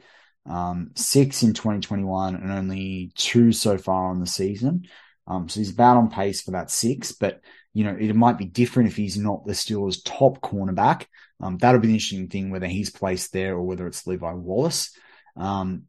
um, 0.50 0.92
six 0.96 1.44
in 1.44 1.54
2021 1.54 2.36
and 2.36 2.52
only 2.52 3.12
two 3.16 3.52
so 3.52 3.78
far 3.78 4.10
on 4.10 4.20
the 4.20 4.28
season. 4.28 4.88
Um, 5.28 5.48
so 5.48 5.60
he's 5.60 5.72
about 5.72 5.98
on 5.98 6.10
pace 6.10 6.42
for 6.42 6.52
that 6.52 6.72
six, 6.72 7.12
but 7.12 7.42
you 7.74 7.84
know, 7.84 7.96
it 7.98 8.14
might 8.16 8.38
be 8.38 8.46
different 8.46 8.90
if 8.90 8.96
he's 8.96 9.18
not 9.18 9.46
the 9.46 9.54
Steelers' 9.54 10.04
top 10.04 10.42
cornerback. 10.42 11.06
Um, 11.40 11.58
that'll 11.58 11.80
be 11.80 11.88
an 11.88 11.94
interesting 11.94 12.28
thing 12.28 12.50
whether 12.50 12.68
he's 12.68 12.90
placed 12.90 13.32
there 13.32 13.54
or 13.54 13.64
whether 13.64 13.88
it's 13.88 14.06
Levi 14.06 14.34
Wallace. 14.34 14.96
Um, 15.38 15.84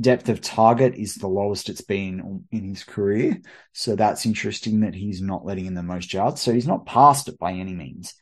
depth 0.00 0.28
of 0.28 0.40
target 0.40 0.94
is 0.94 1.14
the 1.14 1.28
lowest 1.28 1.68
it's 1.68 1.80
been 1.80 2.44
in 2.50 2.64
his 2.64 2.84
career. 2.84 3.40
So 3.72 3.96
that's 3.96 4.26
interesting 4.26 4.80
that 4.80 4.94
he's 4.94 5.20
not 5.20 5.44
letting 5.44 5.66
in 5.66 5.74
the 5.74 5.82
most 5.82 6.12
yards. 6.12 6.40
So 6.40 6.52
he's 6.52 6.66
not 6.66 6.86
past 6.86 7.28
it 7.28 7.38
by 7.38 7.52
any 7.52 7.74
means. 7.74 8.14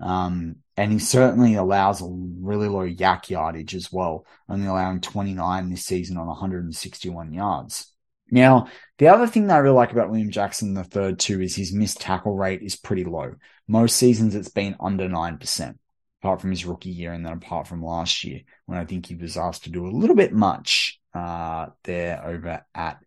Um, 0.00 0.56
and 0.76 0.92
he 0.92 0.98
certainly 0.98 1.54
allows 1.54 2.02
a 2.02 2.06
really 2.06 2.68
low 2.68 2.86
YAC 2.86 3.30
yardage 3.30 3.74
as 3.74 3.90
well, 3.90 4.26
only 4.48 4.66
allowing 4.66 5.00
29 5.00 5.70
this 5.70 5.84
season 5.84 6.18
on 6.18 6.26
161 6.26 7.32
yards. 7.32 7.92
Now, 8.30 8.68
the 8.98 9.08
other 9.08 9.26
thing 9.26 9.46
that 9.46 9.54
I 9.54 9.58
really 9.58 9.76
like 9.76 9.92
about 9.92 10.10
William 10.10 10.30
Jackson 10.30 10.74
the 10.74 10.84
third 10.84 11.18
too 11.18 11.40
is 11.40 11.54
his 11.54 11.72
missed 11.72 12.00
tackle 12.00 12.36
rate 12.36 12.62
is 12.62 12.76
pretty 12.76 13.04
low. 13.04 13.34
Most 13.68 13.96
seasons 13.96 14.34
it's 14.34 14.48
been 14.48 14.76
under 14.80 15.08
9%, 15.08 15.78
apart 16.20 16.40
from 16.40 16.50
his 16.50 16.66
rookie 16.66 16.90
year 16.90 17.12
and 17.12 17.24
then 17.24 17.32
apart 17.32 17.68
from 17.68 17.82
last 17.82 18.24
year 18.24 18.40
when 18.66 18.78
I 18.78 18.84
think 18.84 19.06
he 19.06 19.14
was 19.14 19.36
asked 19.36 19.64
to 19.64 19.70
do 19.70 19.86
a 19.86 19.96
little 19.96 20.16
bit 20.16 20.32
much 20.32 21.00
uh, 21.16 21.70
there 21.84 22.24
over 22.24 22.64
at 22.74 22.98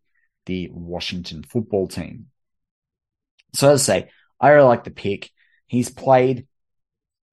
the 0.45 0.69
Washington 0.71 1.43
football 1.43 1.87
team. 1.87 2.27
So 3.53 3.71
as 3.71 3.87
I 3.89 3.93
say, 3.93 4.09
I 4.39 4.49
really 4.49 4.67
like 4.67 4.83
the 4.83 4.91
pick. 4.91 5.29
He's 5.67 5.89
played 5.89 6.47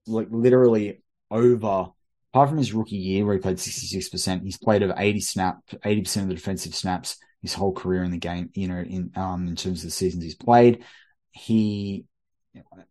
like 0.07 0.29
literally 0.31 1.03
over 1.31 1.89
apart 2.33 2.49
from 2.51 2.59
his 2.59 2.75
rookie 2.75 2.97
year 2.97 3.25
where 3.25 3.35
he 3.35 3.41
played 3.41 3.57
66%, 3.57 4.43
he's 4.43 4.59
played 4.59 4.83
over 4.83 4.95
80 4.97 5.21
snap, 5.21 5.59
80% 5.85 6.23
of 6.23 6.29
the 6.29 6.35
defensive 6.35 6.75
snaps 6.75 7.17
his 7.43 7.55
whole 7.55 7.73
career 7.73 8.03
in 8.03 8.11
the 8.11 8.19
game, 8.19 8.51
you 8.55 8.69
know, 8.69 8.79
in 8.79 9.13
um 9.17 9.47
in 9.49 9.57
terms 9.57 9.81
of 9.81 9.87
the 9.87 9.91
seasons 9.91 10.25
he's 10.25 10.35
played. 10.35 10.85
He 11.31 12.05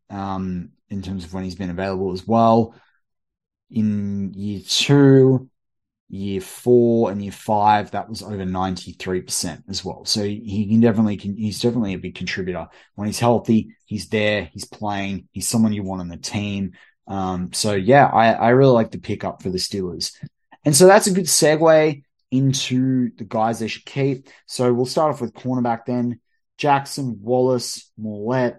um 0.10 0.70
in 0.90 1.02
terms 1.02 1.26
of 1.26 1.34
when 1.34 1.44
he's 1.44 1.56
been 1.56 1.70
available 1.70 2.12
as 2.14 2.26
well. 2.26 2.76
In 3.70 4.34
year 4.34 4.62
two, 4.66 5.50
year 6.16 6.42
four 6.42 7.12
and 7.12 7.22
year 7.22 7.32
five, 7.32 7.92
that 7.92 8.10
was 8.10 8.22
over 8.22 8.46
93% 8.46 9.64
as 9.70 9.84
well. 9.84 10.06
So 10.06 10.24
he 10.24 10.68
can 10.70 10.80
definitely, 10.80 11.18
he's 11.18 11.62
definitely 11.62 11.94
a 11.94 12.00
big 12.00 12.16
contributor. 12.16 12.68
When 12.96 13.08
he's 13.08 13.20
healthy, 13.20 13.76
he's 13.86 14.08
there, 14.10 14.50
he's 14.52 14.66
playing, 14.66 15.28
he's 15.32 15.48
someone 15.48 15.74
you 15.74 15.84
want 15.84 16.02
on 16.02 16.08
the 16.08 16.18
team. 16.18 16.74
Um, 17.08 17.52
so 17.54 17.74
yeah, 17.74 18.08
I, 18.08 18.32
I 18.34 18.50
really 18.50 18.72
like 18.72 18.92
the 18.92 18.98
pickup 18.98 19.44
for 19.44 19.50
the 19.50 19.58
Steelers. 19.58 20.14
And 20.64 20.76
so 20.76 20.88
that's 20.88 21.08
a 21.08 21.14
good 21.14 21.26
segue 21.26 22.04
into 22.32 23.12
the 23.18 23.24
guys 23.24 23.60
they 23.60 23.68
should 23.68 23.86
keep. 23.86 24.30
So 24.46 24.74
we'll 24.74 24.86
start 24.86 25.14
off 25.14 25.22
with 25.22 25.34
cornerback 25.34 25.86
then. 25.86 26.20
Jackson, 26.58 27.20
Wallace, 27.22 27.92
Maulet, 28.00 28.58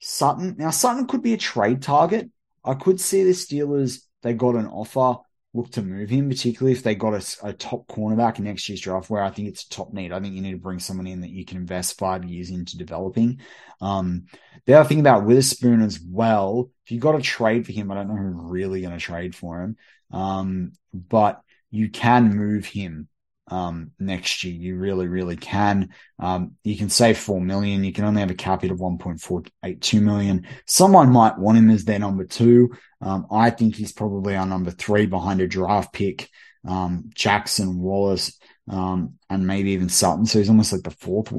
Sutton. 0.00 0.56
Now 0.58 0.70
Sutton 0.70 1.06
could 1.06 1.22
be 1.22 1.32
a 1.32 1.38
trade 1.38 1.82
target. 1.82 2.30
I 2.64 2.74
could 2.74 3.00
see 3.00 3.24
the 3.24 3.30
Steelers, 3.30 4.02
they 4.22 4.34
got 4.34 4.56
an 4.56 4.66
offer 4.66 5.20
look 5.58 5.70
to 5.72 5.82
move 5.82 6.08
him, 6.08 6.28
particularly 6.28 6.72
if 6.72 6.82
they 6.82 6.94
got 6.94 7.14
a, 7.14 7.48
a, 7.48 7.52
top 7.52 7.86
cornerback 7.88 8.38
in 8.38 8.44
next 8.44 8.68
year's 8.68 8.80
draft, 8.80 9.10
where 9.10 9.22
I 9.22 9.30
think 9.30 9.48
it's 9.48 9.64
a 9.64 9.68
top 9.68 9.92
need. 9.92 10.12
I 10.12 10.20
think 10.20 10.34
you 10.34 10.40
need 10.40 10.52
to 10.52 10.58
bring 10.58 10.78
someone 10.78 11.06
in 11.06 11.20
that 11.20 11.30
you 11.30 11.44
can 11.44 11.58
invest 11.58 11.98
five 11.98 12.24
years 12.24 12.50
into 12.50 12.78
developing. 12.78 13.40
Um, 13.80 14.26
the 14.64 14.74
other 14.74 14.88
thing 14.88 15.00
about 15.00 15.24
Witherspoon 15.24 15.82
as 15.82 16.00
well, 16.00 16.70
if 16.84 16.92
you 16.92 17.00
got 17.00 17.12
to 17.12 17.20
trade 17.20 17.66
for 17.66 17.72
him, 17.72 17.90
I 17.90 17.94
don't 17.94 18.08
know 18.08 18.16
who's 18.16 18.50
really 18.50 18.80
going 18.80 18.94
to 18.94 18.98
trade 18.98 19.34
for 19.34 19.62
him, 19.62 19.76
um, 20.12 20.72
but 20.94 21.42
you 21.70 21.90
can 21.90 22.36
move 22.36 22.64
him 22.64 23.08
um, 23.50 23.92
next 23.98 24.44
year. 24.44 24.54
You 24.54 24.76
really, 24.76 25.06
really 25.06 25.36
can. 25.36 25.90
Um, 26.18 26.52
you 26.64 26.76
can 26.76 26.88
save 26.88 27.18
four 27.18 27.40
million. 27.40 27.84
You 27.84 27.92
can 27.92 28.04
only 28.04 28.20
have 28.20 28.30
a 28.30 28.34
cap 28.34 28.62
hit 28.62 28.70
of 28.70 28.78
1.482 28.78 30.00
million. 30.00 30.46
Someone 30.66 31.10
might 31.10 31.38
want 31.38 31.58
him 31.58 31.70
as 31.70 31.84
their 31.84 31.98
number 31.98 32.24
two. 32.24 32.70
Um, 33.00 33.26
I 33.30 33.50
think 33.50 33.76
he's 33.76 33.92
probably 33.92 34.36
our 34.36 34.46
number 34.46 34.70
three 34.70 35.06
behind 35.06 35.40
a 35.40 35.46
draft 35.46 35.92
pick, 35.92 36.28
um, 36.66 37.10
Jackson, 37.14 37.78
Wallace, 37.78 38.38
um, 38.68 39.14
and 39.30 39.46
maybe 39.46 39.70
even 39.70 39.88
Sutton. 39.88 40.26
So 40.26 40.38
he's 40.38 40.48
almost 40.48 40.72
like 40.72 40.82
the 40.82 40.90
fourth 40.90 41.32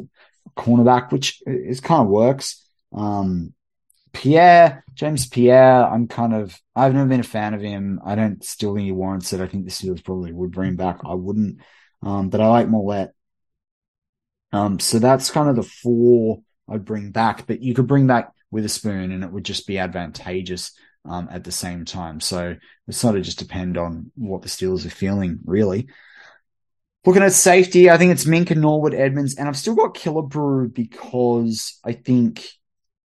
cornerback, 0.55 1.11
which 1.11 1.41
is 1.45 1.79
kind 1.79 2.03
of 2.03 2.07
works. 2.07 2.65
Um, 2.93 3.53
Pierre, 4.13 4.83
James 4.93 5.27
Pierre, 5.27 5.85
I'm 5.85 6.07
kind 6.07 6.33
of, 6.33 6.59
I've 6.75 6.93
never 6.93 7.07
been 7.07 7.19
a 7.19 7.23
fan 7.23 7.53
of 7.53 7.61
him. 7.61 7.99
I 8.03 8.15
don't 8.15 8.43
still 8.43 8.75
think 8.75 8.85
he 8.85 8.91
warrants 8.91 9.33
it. 9.33 9.41
I 9.41 9.47
think 9.47 9.65
the 9.65 9.71
Steelers 9.71 10.03
probably 10.03 10.31
would 10.31 10.51
bring 10.51 10.69
him 10.69 10.75
back. 10.75 10.99
I 11.05 11.13
wouldn't. 11.13 11.59
Um, 12.01 12.29
but 12.29 12.41
I 12.41 12.47
like 12.47 12.67
Maulet. 12.67 13.09
Um, 14.51 14.79
so 14.79 14.99
that's 14.99 15.31
kind 15.31 15.49
of 15.49 15.55
the 15.55 15.63
four 15.63 16.41
I'd 16.67 16.85
bring 16.85 17.11
back, 17.11 17.45
but 17.47 17.61
you 17.61 17.73
could 17.73 17.87
bring 17.87 18.07
back 18.07 18.31
Witherspoon 18.51 19.11
and 19.11 19.23
it 19.23 19.31
would 19.31 19.45
just 19.45 19.67
be 19.67 19.77
advantageous, 19.77 20.71
um, 21.05 21.27
at 21.31 21.43
the 21.43 21.51
same 21.51 21.85
time. 21.85 22.19
So 22.19 22.55
it 22.87 22.93
sort 22.93 23.15
of 23.15 23.23
just 23.23 23.39
depend 23.39 23.77
on 23.77 24.11
what 24.15 24.41
the 24.41 24.49
Steelers 24.49 24.85
are 24.85 24.91
feeling, 24.91 25.39
really. 25.45 25.87
Looking 27.05 27.23
at 27.23 27.33
safety, 27.33 27.89
I 27.89 27.97
think 27.97 28.11
it's 28.11 28.25
Minkah, 28.25 28.57
Norwood, 28.57 28.93
Edmunds, 28.93 29.35
and 29.35 29.47
I've 29.47 29.57
still 29.57 29.75
got 29.75 29.95
Killebrew 29.95 30.73
because 30.73 31.79
I 31.83 31.93
think 31.93 32.45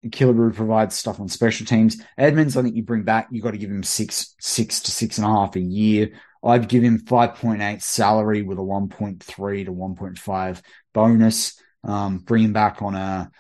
Killebrew 0.07 0.55
provides 0.55 0.97
stuff 0.97 1.21
on 1.21 1.29
special 1.29 1.65
teams. 1.65 2.03
Edmunds, 2.19 2.57
I 2.57 2.63
think 2.63 2.75
you 2.75 2.83
bring 2.83 3.05
back, 3.05 3.29
you 3.31 3.41
got 3.41 3.53
to 3.53 3.59
give 3.59 3.71
him 3.71 3.83
six, 3.83 4.35
six 4.41 4.81
to 4.81 4.91
six 4.91 5.19
and 5.19 5.27
a 5.27 5.31
half 5.31 5.57
a 5.57 5.61
year. 5.61 6.11
I'd 6.45 6.69
give 6.69 6.83
him 6.83 7.01
5.8 7.01 7.83
salary 7.83 8.43
with 8.43 8.59
a 8.59 8.63
1.3 8.63 9.65
to 9.65 9.73
1.5 9.73 10.63
bonus. 10.93 11.61
Um, 11.83 12.19
bring 12.19 12.45
him 12.45 12.53
back 12.53 12.83
on 12.83 12.95
a 12.95 13.31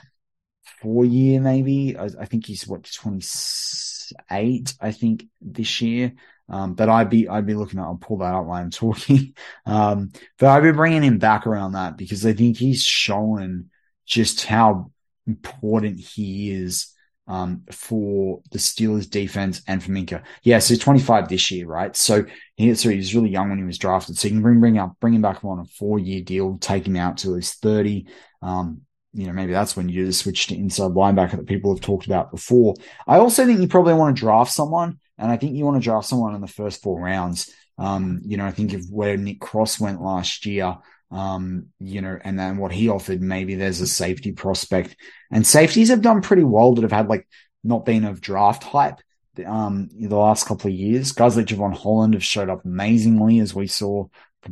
four 0.80 1.04
year, 1.04 1.40
maybe. 1.40 1.96
I, 1.96 2.04
I 2.20 2.24
think 2.24 2.46
he's 2.46 2.66
what, 2.66 2.90
28, 2.90 4.74
I 4.80 4.92
think 4.92 5.24
this 5.40 5.80
year. 5.80 6.14
Um, 6.48 6.74
but 6.74 6.88
I'd 6.88 7.10
be, 7.10 7.28
I'd 7.28 7.46
be 7.46 7.54
looking 7.54 7.78
at, 7.78 7.84
I'll 7.84 7.96
pull 7.96 8.18
that 8.18 8.34
out 8.34 8.46
while 8.46 8.60
I'm 8.60 8.70
talking. 8.72 9.34
Um, 9.66 10.10
but 10.38 10.48
I'd 10.48 10.62
be 10.62 10.72
bringing 10.72 11.02
him 11.02 11.18
back 11.18 11.46
around 11.46 11.72
that 11.72 11.96
because 11.96 12.24
I 12.24 12.32
think 12.32 12.56
he's 12.56 12.82
shown 12.82 13.70
just 14.06 14.44
how 14.44 14.90
important 15.26 16.00
he 16.00 16.52
is 16.52 16.93
um, 17.26 17.62
for 17.70 18.42
the 18.50 18.58
Steelers 18.58 19.08
defense 19.08 19.62
and 19.66 19.82
for 19.82 19.90
Minkah. 19.90 20.22
Yeah, 20.42 20.58
so 20.58 20.74
he's 20.74 20.82
25 20.82 21.28
this 21.28 21.50
year, 21.50 21.66
right? 21.66 21.94
So 21.96 22.24
he, 22.56 22.74
so 22.74 22.90
he 22.90 22.96
was 22.96 23.14
really 23.14 23.30
young 23.30 23.48
when 23.48 23.58
he 23.58 23.64
was 23.64 23.78
drafted. 23.78 24.18
So 24.18 24.28
you 24.28 24.34
can 24.34 24.42
bring 24.42 24.60
bring 24.60 24.78
up 24.78 24.98
bring 25.00 25.14
him 25.14 25.22
back 25.22 25.44
on 25.44 25.60
a 25.60 25.64
four 25.64 25.98
year 25.98 26.22
deal, 26.22 26.58
take 26.58 26.86
him 26.86 26.96
out 26.96 27.18
till 27.18 27.34
he's 27.34 27.54
30. 27.54 28.06
Um, 28.42 28.82
you 29.12 29.26
know, 29.26 29.32
maybe 29.32 29.52
that's 29.52 29.76
when 29.76 29.88
you 29.88 30.02
do 30.02 30.06
the 30.06 30.12
switch 30.12 30.48
to 30.48 30.56
inside 30.56 30.90
linebacker 30.90 31.32
that 31.32 31.46
people 31.46 31.72
have 31.72 31.80
talked 31.80 32.06
about 32.06 32.32
before. 32.32 32.74
I 33.06 33.18
also 33.18 33.46
think 33.46 33.60
you 33.60 33.68
probably 33.68 33.94
want 33.94 34.16
to 34.16 34.20
draft 34.20 34.52
someone, 34.52 34.98
and 35.18 35.30
I 35.30 35.36
think 35.36 35.54
you 35.54 35.64
want 35.64 35.80
to 35.80 35.84
draft 35.84 36.06
someone 36.06 36.34
in 36.34 36.40
the 36.40 36.48
first 36.48 36.82
four 36.82 37.00
rounds. 37.00 37.52
Um, 37.78 38.20
you 38.24 38.36
know, 38.36 38.44
I 38.44 38.50
think 38.50 38.72
of 38.72 38.84
where 38.90 39.16
Nick 39.16 39.40
Cross 39.40 39.80
went 39.80 40.02
last 40.02 40.46
year 40.46 40.78
um, 41.14 41.68
you 41.78 42.00
know, 42.00 42.18
and 42.24 42.36
then 42.36 42.56
what 42.56 42.72
he 42.72 42.88
offered, 42.88 43.22
maybe 43.22 43.54
there's 43.54 43.80
a 43.80 43.86
safety 43.86 44.32
prospect. 44.32 44.96
And 45.30 45.46
safeties 45.46 45.88
have 45.90 46.02
done 46.02 46.22
pretty 46.22 46.42
well 46.42 46.74
that 46.74 46.82
have 46.82 46.92
had 46.92 47.08
like 47.08 47.28
not 47.62 47.84
been 47.84 48.04
of 48.04 48.20
draft 48.20 48.64
hype 48.64 49.00
um 49.46 49.88
the 49.98 50.16
last 50.16 50.46
couple 50.46 50.68
of 50.70 50.76
years. 50.76 51.12
Guys 51.12 51.36
like 51.36 51.46
Jevon 51.46 51.76
Holland 51.76 52.14
have 52.14 52.24
showed 52.24 52.50
up 52.50 52.64
amazingly 52.64 53.38
as 53.38 53.54
we 53.54 53.68
saw 53.68 54.06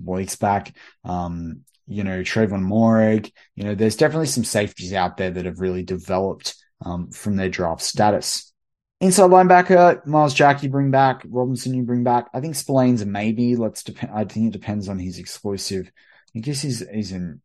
weeks 0.05 0.37
back. 0.37 0.75
Um, 1.05 1.63
you 1.89 2.05
know, 2.05 2.21
Tre'von 2.23 2.65
Moehrig, 2.65 3.33
you 3.57 3.65
know, 3.65 3.75
there's 3.75 3.97
definitely 3.97 4.27
some 4.27 4.45
safeties 4.45 4.93
out 4.93 5.17
there 5.17 5.33
that 5.33 5.45
have 5.45 5.61
really 5.61 5.83
developed 5.83 6.55
um, 6.85 7.11
from 7.11 7.37
their 7.37 7.49
draft 7.49 7.83
status. 7.83 8.53
Inside 9.01 9.31
linebacker, 9.31 10.07
Myles 10.07 10.33
Jack, 10.33 10.63
you 10.63 10.71
bring 10.71 10.93
back. 10.93 11.23
Robinson, 11.29 11.75
you 11.75 11.83
bring 11.83 12.05
back. 12.05 12.29
I 12.33 12.41
think 12.41 12.55
Spillane's 12.55 13.05
maybe. 13.05 13.57
Let's 13.57 13.83
depend. 13.83 14.13
I 14.15 14.25
think 14.25 14.47
it 14.47 14.59
depends 14.59 14.89
on 14.89 15.01
his 15.01 15.19
exclusive 15.19 15.91
I 16.35 16.39
guess 16.41 16.63
he's 16.63 16.87
he's 16.89 17.13
an 17.13 17.41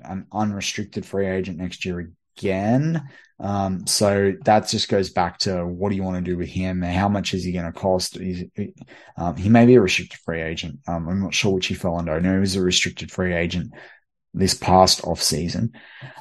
an 0.00 0.26
unrestricted 0.32 1.06
free 1.06 1.26
agent 1.26 1.58
next 1.58 1.84
year 1.84 2.12
again. 2.36 3.08
Um, 3.38 3.86
so 3.86 4.32
that 4.44 4.68
just 4.68 4.88
goes 4.88 5.10
back 5.10 5.38
to 5.40 5.66
what 5.66 5.90
do 5.90 5.96
you 5.96 6.02
want 6.02 6.24
to 6.24 6.30
do 6.30 6.36
with 6.36 6.48
him? 6.48 6.82
How 6.82 7.08
much 7.08 7.34
is 7.34 7.44
he 7.44 7.52
going 7.52 7.64
to 7.64 7.72
cost? 7.72 8.16
Um, 9.16 9.36
he 9.36 9.48
may 9.48 9.66
be 9.66 9.74
a 9.74 9.80
restricted 9.80 10.20
free 10.20 10.42
agent. 10.42 10.78
Um, 10.86 11.08
I'm 11.08 11.20
not 11.20 11.34
sure 11.34 11.54
which 11.54 11.66
he 11.66 11.74
fell 11.74 11.98
under. 11.98 12.12
I 12.12 12.20
know 12.20 12.34
he 12.34 12.40
was 12.40 12.56
a 12.56 12.62
restricted 12.62 13.10
free 13.10 13.34
agent 13.34 13.72
this 14.32 14.54
past 14.54 15.04
off 15.04 15.20
season. 15.20 15.72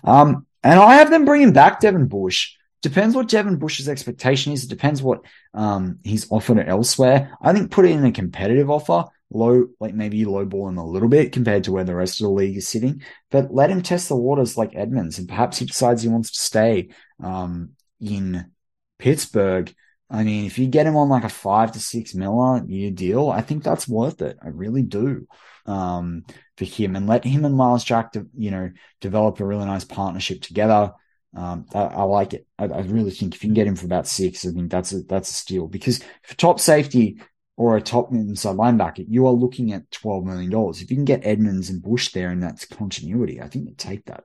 Um, 0.04 0.48
and 0.64 0.80
I 0.80 0.96
have 0.96 1.10
them 1.10 1.26
bringing 1.26 1.54
back 1.54 1.80
Devin 1.80 2.08
Bush. 2.08 2.54
Depends 2.82 3.16
what 3.16 3.30
Devin 3.30 3.58
Bush's 3.58 3.88
expectation 3.88 4.54
is. 4.54 4.64
It 4.64 4.70
depends 4.70 5.04
what 5.04 5.22
um, 5.54 6.00
he's 6.04 6.32
offered 6.32 6.58
elsewhere. 6.68 7.38
I 7.42 7.54
think 7.54 7.70
put 7.70 7.86
in 7.86 8.04
a 8.04 8.12
competitive 8.12 8.70
offer 8.72 9.06
low, 9.32 9.68
like 9.80 9.94
maybe 9.94 10.26
lowball 10.26 10.70
him 10.70 10.78
a 10.78 10.86
little 10.86 11.10
bit 11.10 11.32
compared 11.32 11.64
to 11.64 11.72
where 11.72 11.84
the 11.84 11.96
rest 11.96 12.20
of 12.20 12.26
the 12.26 12.32
league 12.32 12.58
is 12.58 12.68
sitting, 12.68 13.02
but 13.30 13.54
let 13.54 13.70
him 13.70 13.82
test 13.82 14.10
the 14.10 14.16
waters 14.16 14.58
like 14.58 14.76
Edmunds, 14.76 15.18
and 15.18 15.28
perhaps 15.28 15.58
he 15.58 15.66
decides 15.66 16.04
he 16.04 16.10
wants 16.10 16.32
to 16.32 16.40
stay 16.40 16.90
um, 17.24 17.72
in 18.00 18.52
Pittsburgh. 19.00 19.74
I 20.10 20.24
mean, 20.24 20.46
if 20.46 20.60
you 20.60 20.68
get 20.68 20.86
him 20.86 20.98
on 20.98 21.10
like 21.10 21.24
a 21.24 21.30
five 21.30 21.72
to 21.72 21.80
six 21.80 22.14
miller 22.14 22.64
year 22.68 22.92
deal, 22.92 23.30
I 23.30 23.42
think 23.42 23.64
that's 23.64 23.88
worth 23.88 24.22
it. 24.22 24.38
I 24.44 24.50
really 24.50 24.84
do 24.84 25.26
um, 25.66 26.26
for 26.58 26.66
him, 26.66 26.96
and 26.96 27.08
let 27.08 27.24
him 27.24 27.46
and 27.46 27.56
Myles 27.56 27.84
Jack, 27.84 28.12
de- 28.12 28.26
you 28.38 28.52
know, 28.52 28.72
develop 29.00 29.40
a 29.40 29.46
really 29.46 29.66
nice 29.66 29.86
partnership 29.86 30.42
together. 30.42 30.94
Um, 31.34 31.66
I, 31.74 31.80
I, 31.80 32.04
like 32.04 32.34
it. 32.34 32.46
I, 32.60 32.66
I, 32.66 32.82
really 32.82 33.12
think 33.12 33.34
if 33.34 33.42
you 33.42 33.48
can 33.48 33.54
get 33.54 33.66
him 33.66 33.78
for 33.78 33.86
about 33.86 34.06
six, 34.06 34.46
I 34.46 34.52
think 34.52 34.70
that's 34.70 34.92
a 34.92 35.02
that's 35.04 35.30
a 35.30 35.34
steal 35.34 35.68
because 35.68 36.04
for 36.24 36.36
top 36.36 36.60
safety, 36.60 37.22
or 37.62 37.78
a 37.78 37.82
top 37.82 38.12
inside 38.12 38.56
linebacker, 38.56 39.06
you 39.08 39.28
are 39.28 39.34
looking 39.34 39.72
at 39.72 39.88
$12 39.92 40.24
million. 40.24 40.52
If 40.72 40.90
you 40.90 40.98
can 40.98 41.06
get 41.06 41.24
Edmunds 41.24 41.70
and 41.70 41.80
Bush 41.80 42.12
there 42.12 42.30
and 42.32 42.42
that's 42.42 42.66
continuity, 42.66 43.40
I 43.40 43.50
think 43.50 43.70
you 43.70 43.76
take 43.78 44.06
that. 44.06 44.24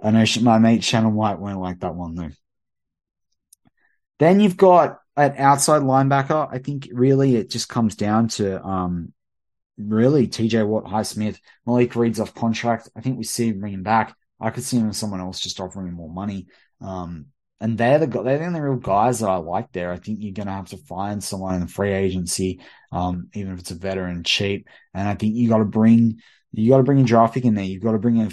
I 0.00 0.12
know 0.12 0.24
my 0.40 0.58
mate 0.60 0.84
Shannon 0.84 1.14
White 1.14 1.40
won't 1.40 1.60
like 1.60 1.80
that 1.80 1.96
one 1.96 2.14
though. 2.14 2.30
Then 4.20 4.38
you've 4.38 4.56
got 4.56 5.00
an 5.16 5.34
outside 5.36 5.82
linebacker. 5.82 6.48
I 6.48 6.58
think 6.58 6.88
really 6.92 7.34
it 7.34 7.50
just 7.50 7.68
comes 7.68 7.96
down 7.96 8.28
to 8.28 8.64
um, 8.64 9.12
really 9.76 10.28
TJ 10.28 10.64
Watt, 10.64 10.84
Highsmith, 10.84 11.40
Malik 11.66 11.96
Reed's 11.96 12.20
off 12.20 12.36
contract. 12.36 12.88
I 12.94 13.00
think 13.00 13.18
we 13.18 13.24
see 13.24 13.48
him 13.48 13.58
bringing 13.58 13.82
back. 13.82 14.14
I 14.38 14.50
could 14.50 14.62
see 14.62 14.76
him 14.76 14.92
someone 14.92 15.20
else 15.20 15.40
just 15.40 15.58
offering 15.58 15.88
him 15.88 15.94
more 15.94 16.08
money. 16.08 16.46
Um, 16.80 17.31
and 17.62 17.78
they're 17.78 18.00
the 18.00 18.06
they're 18.08 18.38
the 18.38 18.44
only 18.44 18.60
real 18.60 18.74
guys 18.74 19.20
that 19.20 19.28
I 19.28 19.36
like 19.36 19.70
there. 19.70 19.92
I 19.92 19.96
think 19.96 20.18
you're 20.20 20.34
going 20.34 20.48
to 20.48 20.52
have 20.52 20.70
to 20.70 20.76
find 20.76 21.22
someone 21.22 21.54
in 21.54 21.60
the 21.60 21.68
free 21.68 21.92
agency, 21.92 22.60
um, 22.90 23.28
even 23.34 23.52
if 23.52 23.60
it's 23.60 23.70
a 23.70 23.76
veteran 23.76 24.24
cheap. 24.24 24.68
And 24.92 25.08
I 25.08 25.14
think 25.14 25.36
you 25.36 25.48
got 25.48 25.58
to 25.58 25.64
bring 25.64 26.20
you 26.50 26.70
got 26.70 26.78
to 26.78 26.82
bring 26.82 27.00
a 27.00 27.04
draft 27.04 27.34
pick 27.34 27.44
in 27.44 27.54
there. 27.54 27.64
You've 27.64 27.84
got 27.84 27.92
to 27.92 27.98
bring 27.98 28.20
a 28.20 28.30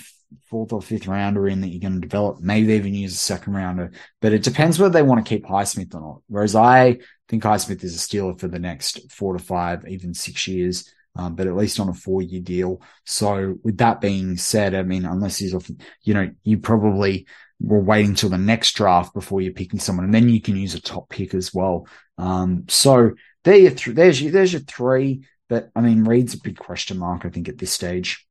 fourth 0.49 0.73
or 0.73 0.81
fifth 0.81 1.05
rounder 1.05 1.47
in 1.47 1.61
that 1.61 1.67
you're 1.67 1.79
going 1.79 2.01
to 2.01 2.07
develop. 2.07 2.39
Maybe 2.39 2.65
they 2.65 2.77
even 2.77 2.95
use 2.95 3.13
a 3.13 3.17
second 3.17 3.53
rounder, 3.53 3.91
but 4.19 4.33
it 4.33 4.41
depends 4.41 4.79
whether 4.79 4.93
they 4.93 5.03
want 5.03 5.23
to 5.23 5.29
keep 5.29 5.45
Highsmith 5.45 5.93
or 5.93 6.01
not. 6.01 6.21
Whereas 6.27 6.55
I 6.55 6.97
think 7.27 7.43
Highsmith 7.43 7.83
is 7.83 7.93
a 7.93 7.99
stealer 7.99 8.35
for 8.35 8.47
the 8.47 8.57
next 8.57 9.11
four 9.11 9.33
to 9.33 9.39
five, 9.39 9.87
even 9.87 10.15
six 10.15 10.47
years. 10.47 10.91
Um, 11.15 11.35
but 11.35 11.47
at 11.47 11.55
least 11.55 11.79
on 11.79 11.89
a 11.89 11.93
four 11.93 12.21
year 12.21 12.41
deal. 12.41 12.81
So 13.05 13.57
with 13.63 13.77
that 13.77 13.99
being 13.99 14.37
said, 14.37 14.73
I 14.73 14.83
mean, 14.83 15.05
unless 15.05 15.37
he's 15.37 15.53
off, 15.53 15.69
you 16.03 16.13
know, 16.13 16.31
you 16.43 16.59
probably 16.59 17.27
we're 17.59 17.79
waiting 17.79 18.15
till 18.15 18.29
the 18.29 18.37
next 18.37 18.73
draft 18.73 19.13
before 19.13 19.41
you're 19.41 19.53
picking 19.53 19.79
someone, 19.79 20.05
and 20.05 20.13
then 20.13 20.29
you 20.29 20.41
can 20.41 20.55
use 20.55 20.75
a 20.75 20.81
top 20.81 21.09
pick 21.09 21.33
as 21.33 21.53
well. 21.53 21.87
Um, 22.17 22.65
so 22.69 23.11
there 23.43 23.55
you 23.55 23.69
th- 23.71 23.95
there's 23.95 24.21
your, 24.21 24.31
there's 24.31 24.53
your 24.53 24.61
three. 24.61 25.25
But 25.49 25.69
I 25.75 25.81
mean, 25.81 26.03
Reed's 26.03 26.35
a 26.35 26.41
big 26.41 26.57
question 26.57 26.97
mark, 26.97 27.25
I 27.25 27.29
think, 27.29 27.49
at 27.49 27.57
this 27.57 27.71
stage. 27.71 28.25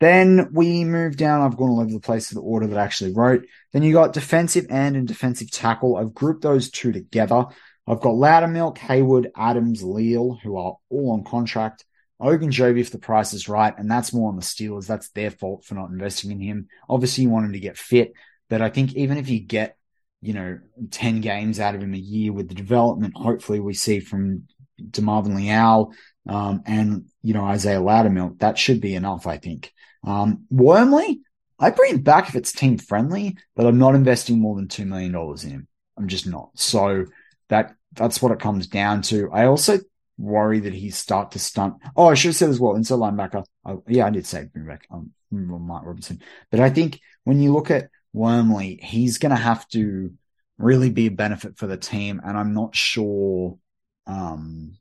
Then 0.00 0.50
we 0.52 0.84
move 0.84 1.16
down. 1.16 1.40
I've 1.40 1.56
gone 1.56 1.70
all 1.70 1.80
over 1.80 1.90
the 1.90 2.00
place 2.00 2.28
to 2.28 2.34
the 2.34 2.40
order 2.40 2.66
that 2.68 2.78
I 2.78 2.84
actually 2.84 3.14
wrote. 3.14 3.46
Then 3.72 3.82
you 3.82 3.92
got 3.92 4.12
defensive 4.12 4.66
end 4.70 4.96
and 4.96 5.08
defensive 5.08 5.50
tackle. 5.50 5.96
I've 5.96 6.14
grouped 6.14 6.42
those 6.42 6.70
two 6.70 6.92
together. 6.92 7.46
I've 7.86 8.00
got 8.00 8.14
Loudermilk, 8.14 8.78
Heyward, 8.78 9.30
Adams, 9.34 9.82
Leal, 9.82 10.38
who 10.42 10.56
are 10.56 10.76
all 10.90 11.12
on 11.12 11.24
contract. 11.24 11.84
Ogunjobi 12.20 12.80
if 12.80 12.90
the 12.90 12.98
price 12.98 13.32
is 13.32 13.48
right, 13.48 13.76
and 13.76 13.90
that's 13.90 14.12
more 14.12 14.28
on 14.28 14.36
the 14.36 14.42
Steelers. 14.42 14.86
That's 14.86 15.08
their 15.10 15.30
fault 15.30 15.64
for 15.64 15.74
not 15.74 15.90
investing 15.90 16.30
in 16.32 16.40
him. 16.40 16.68
Obviously, 16.88 17.24
you 17.24 17.30
want 17.30 17.46
him 17.46 17.52
to 17.52 17.60
get 17.60 17.78
fit, 17.78 18.12
but 18.48 18.60
I 18.60 18.70
think 18.70 18.94
even 18.94 19.18
if 19.18 19.28
you 19.28 19.40
get, 19.40 19.76
you 20.20 20.32
know, 20.32 20.58
10 20.90 21.20
games 21.20 21.60
out 21.60 21.74
of 21.74 21.82
him 21.82 21.94
a 21.94 21.98
year 21.98 22.32
with 22.32 22.48
the 22.48 22.54
development, 22.54 23.16
hopefully 23.16 23.60
we 23.60 23.74
see 23.74 24.00
from 24.00 24.44
DeMarvin 24.80 25.36
Leal 25.36 25.92
um, 26.28 26.62
and, 26.66 27.06
you 27.22 27.34
know, 27.34 27.44
Isaiah 27.44 27.80
Loudermilk, 27.80 28.40
that 28.40 28.58
should 28.58 28.80
be 28.80 28.94
enough, 28.94 29.26
I 29.26 29.38
think. 29.38 29.72
Um, 30.04 30.44
Wormley, 30.50 31.20
I 31.58 31.70
bring 31.70 31.94
him 31.94 32.02
back 32.02 32.28
if 32.28 32.36
it's 32.36 32.52
team 32.52 32.78
friendly, 32.78 33.36
but 33.56 33.66
I'm 33.66 33.78
not 33.78 33.94
investing 33.94 34.40
more 34.40 34.56
than 34.56 34.68
$2 34.68 34.86
million 34.86 35.14
in 35.14 35.50
him. 35.50 35.68
I'm 35.96 36.08
just 36.08 36.26
not. 36.26 36.50
So 36.54 37.06
that 37.48 37.74
that's 37.92 38.22
what 38.22 38.32
it 38.32 38.40
comes 38.40 38.66
down 38.68 39.02
to. 39.02 39.30
I 39.32 39.46
also 39.46 39.78
worry 40.18 40.60
that 40.60 40.74
he 40.74 40.90
start 40.90 41.30
to 41.32 41.38
stunt. 41.38 41.76
Oh, 41.96 42.08
I 42.08 42.14
should 42.14 42.30
have 42.30 42.36
said 42.36 42.50
as 42.50 42.60
well, 42.60 42.74
inside 42.74 42.96
linebacker. 42.96 43.44
Oh, 43.64 43.82
yeah, 43.86 44.06
I 44.06 44.10
did 44.10 44.26
say 44.26 44.44
bring 44.52 44.66
back 44.66 44.86
um, 44.90 45.12
Mike 45.30 45.84
Robinson. 45.84 46.20
But 46.50 46.60
I 46.60 46.70
think 46.70 47.00
when 47.24 47.40
you 47.40 47.52
look 47.52 47.70
at 47.70 47.90
Wormley, 48.12 48.80
he's 48.82 49.18
going 49.18 49.30
to 49.30 49.36
have 49.36 49.66
to 49.68 50.12
really 50.58 50.90
be 50.90 51.06
a 51.06 51.10
benefit 51.10 51.56
for 51.56 51.66
the 51.66 51.76
team. 51.76 52.20
And 52.24 52.36
I'm 52.36 52.52
not 52.52 52.74
sure. 52.74 53.58
Um, 54.06 54.76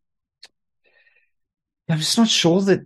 I'm 1.89 2.00
just 2.00 2.17
not 2.17 2.28
sure 2.28 2.62
that 2.62 2.82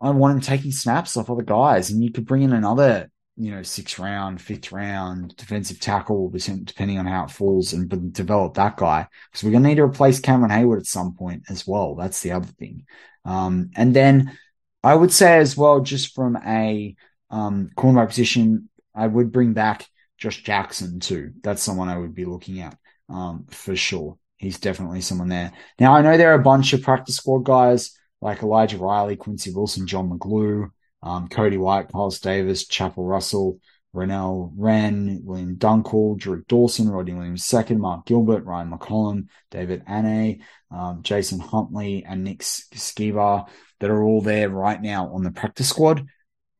I 0.00 0.10
want 0.10 0.34
him 0.34 0.40
taking 0.40 0.72
snaps 0.72 1.16
off 1.16 1.28
other 1.28 1.42
guys. 1.42 1.90
And 1.90 2.02
you 2.02 2.12
could 2.12 2.26
bring 2.26 2.42
in 2.42 2.52
another 2.52 3.10
you 3.36 3.50
know, 3.50 3.62
sixth 3.62 3.98
round, 3.98 4.40
fifth 4.40 4.72
round 4.72 5.34
defensive 5.36 5.80
tackle, 5.80 6.30
depending 6.30 6.98
on 6.98 7.06
how 7.06 7.24
it 7.24 7.30
falls, 7.30 7.72
and 7.72 8.12
develop 8.12 8.54
that 8.54 8.76
guy 8.76 9.06
because 9.30 9.44
we're 9.44 9.50
going 9.50 9.62
to 9.62 9.68
need 9.70 9.76
to 9.76 9.84
replace 9.84 10.20
Cameron 10.20 10.50
Heyward 10.50 10.80
at 10.80 10.86
some 10.86 11.14
point 11.14 11.44
as 11.48 11.66
well. 11.66 11.94
That's 11.94 12.20
the 12.20 12.32
other 12.32 12.46
thing. 12.46 12.84
Um, 13.24 13.70
and 13.76 13.94
then 13.94 14.36
I 14.82 14.94
would 14.94 15.12
say 15.12 15.38
as 15.38 15.56
well, 15.56 15.80
just 15.80 16.14
from 16.14 16.36
a 16.36 16.94
um, 17.30 17.70
cornerback 17.76 18.08
position, 18.08 18.68
I 18.94 19.06
would 19.06 19.32
bring 19.32 19.52
back 19.52 19.86
Josh 20.18 20.42
Jackson 20.42 21.00
too. 21.00 21.32
That's 21.42 21.62
someone 21.62 21.88
I 21.88 21.98
would 21.98 22.14
be 22.14 22.24
looking 22.24 22.60
at 22.60 22.76
um, 23.08 23.46
for 23.50 23.76
sure. 23.76 24.18
He's 24.36 24.58
definitely 24.58 25.02
someone 25.02 25.28
there. 25.28 25.52
Now 25.78 25.94
I 25.94 26.02
know 26.02 26.16
there 26.16 26.32
are 26.32 26.40
a 26.40 26.42
bunch 26.42 26.72
of 26.72 26.82
practice 26.82 27.16
squad 27.16 27.44
guys 27.44 27.96
like 28.20 28.42
Elijah 28.42 28.78
Riley, 28.78 29.16
Quincy 29.16 29.52
Wilson, 29.52 29.86
John 29.86 30.10
McGlue 30.10 30.70
um, 31.02 31.28
Cody 31.28 31.56
White, 31.56 31.90
Carlos 31.90 32.20
Davis, 32.20 32.66
Chapelle 32.68 33.04
Russell, 33.04 33.58
Renell 33.94 34.52
Wren, 34.56 35.20
William 35.24 35.56
Dunkel, 35.56 36.16
Drew 36.16 36.44
Dawson, 36.46 36.88
Rodney 36.88 37.14
Williams 37.14 37.44
second, 37.44 37.80
Mark 37.80 38.06
Gilbert, 38.06 38.44
Ryan 38.44 38.70
McCollum, 38.70 39.26
David 39.50 39.82
Ane, 39.88 40.44
um, 40.70 41.02
Jason 41.02 41.40
Huntley, 41.40 42.04
and 42.04 42.22
Nick 42.22 42.40
Skiba 42.40 43.48
that 43.80 43.90
are 43.90 44.02
all 44.02 44.20
there 44.20 44.48
right 44.48 44.80
now 44.80 45.12
on 45.12 45.24
the 45.24 45.32
practice 45.32 45.68
squad. 45.68 46.06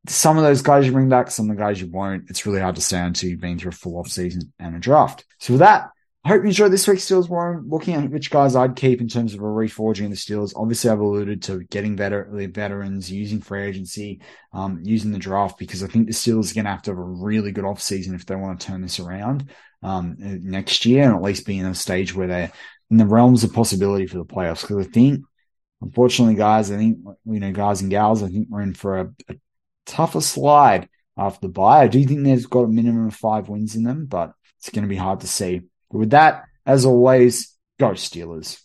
Some 0.09 0.39
of 0.39 0.45
those 0.45 0.63
guys 0.63 0.87
you 0.87 0.93
bring 0.93 1.09
back, 1.11 1.31
some 1.31 1.51
of 1.51 1.57
the 1.57 1.63
guys 1.63 1.81
you 1.81 1.89
won't. 1.89 2.31
It's 2.31 2.47
really 2.47 2.61
hard 2.61 2.77
to 2.77 2.81
say 2.81 2.99
until 2.99 3.31
you've 3.31 3.41
been 3.41 3.59
through 3.59 3.71
a 3.71 3.73
full 3.73 3.99
off 3.99 4.09
season 4.09 4.53
and 4.59 4.75
a 4.75 4.79
draft. 4.79 5.25
So 5.39 5.53
with 5.53 5.61
that, 5.61 5.91
I 6.23 6.29
hope 6.29 6.43
you 6.43 6.49
enjoyed 6.49 6.71
this 6.71 6.87
week's 6.87 7.07
Steelers 7.07 7.31
War. 7.31 7.63
Looking 7.67 7.95
at 7.95 8.11
which 8.11 8.31
guys 8.31 8.55
I'd 8.55 8.77
keep 8.77 9.01
in 9.01 9.09
terms 9.09 9.33
of 9.33 9.41
a 9.41 9.45
reforging 9.45 10.11
the 10.11 10.17
Steelers. 10.17 10.53
Obviously, 10.55 10.91
I've 10.91 11.01
alluded 11.01 11.43
to 11.45 11.65
getting 11.65 11.97
better 11.97 12.29
veterans, 12.53 13.11
using 13.11 13.41
free 13.41 13.63
agency, 13.63 14.21
um, 14.53 14.81
using 14.85 15.13
the 15.13 15.19
draft, 15.19 15.59
because 15.59 15.83
I 15.83 15.87
think 15.87 16.07
the 16.07 16.13
Steelers 16.13 16.51
are 16.51 16.55
going 16.55 16.67
to 16.67 16.73
have 16.73 16.83
to 16.83 16.91
have 16.91 16.99
a 16.99 17.03
really 17.03 17.53
good 17.53 17.65
offseason 17.65 18.15
if 18.15 18.27
they 18.27 18.37
want 18.37 18.61
to 18.61 18.67
turn 18.67 18.83
this 18.83 19.01
around 19.01 19.51
um, 19.83 20.17
next 20.19 20.85
year 20.85 21.05
and 21.05 21.15
at 21.15 21.23
least 21.23 21.47
be 21.47 21.59
in 21.59 21.65
a 21.65 21.75
stage 21.75 22.15
where 22.15 22.27
they're 22.27 22.53
in 22.91 22.99
the 22.99 23.07
realms 23.07 23.43
of 23.43 23.55
possibility 23.55 24.07
for 24.07 24.19
the 24.19 24.25
playoffs. 24.27 24.61
Because 24.61 24.87
I 24.87 24.91
think, 24.91 25.25
unfortunately, 25.81 26.35
guys, 26.35 26.71
I 26.71 26.77
think, 26.77 26.99
you 27.25 27.41
know, 27.41 27.53
guys 27.53 27.81
and 27.81 27.91
gals, 27.91 28.23
I 28.23 28.29
think 28.29 28.49
we're 28.51 28.61
in 28.61 28.75
for 28.75 28.99
a, 28.99 29.11
a 29.31 29.37
tougher 29.87 30.21
slide 30.21 30.91
after 31.17 31.47
the 31.47 31.53
bye. 31.53 31.81
I 31.81 31.89
do 31.89 32.05
think 32.05 32.25
they've 32.25 32.51
got 32.51 32.65
a 32.65 32.69
minimum 32.69 33.07
of 33.07 33.15
five 33.15 33.49
wins 33.49 33.75
in 33.75 33.85
them, 33.85 34.05
but 34.05 34.35
it's 34.59 34.69
going 34.69 34.85
to 34.85 34.89
be 34.89 34.97
hard 34.97 35.21
to 35.21 35.27
see. 35.27 35.63
With 35.93 36.11
that, 36.11 36.45
as 36.65 36.85
always, 36.85 37.57
go 37.79 37.91
Steelers. 37.91 38.61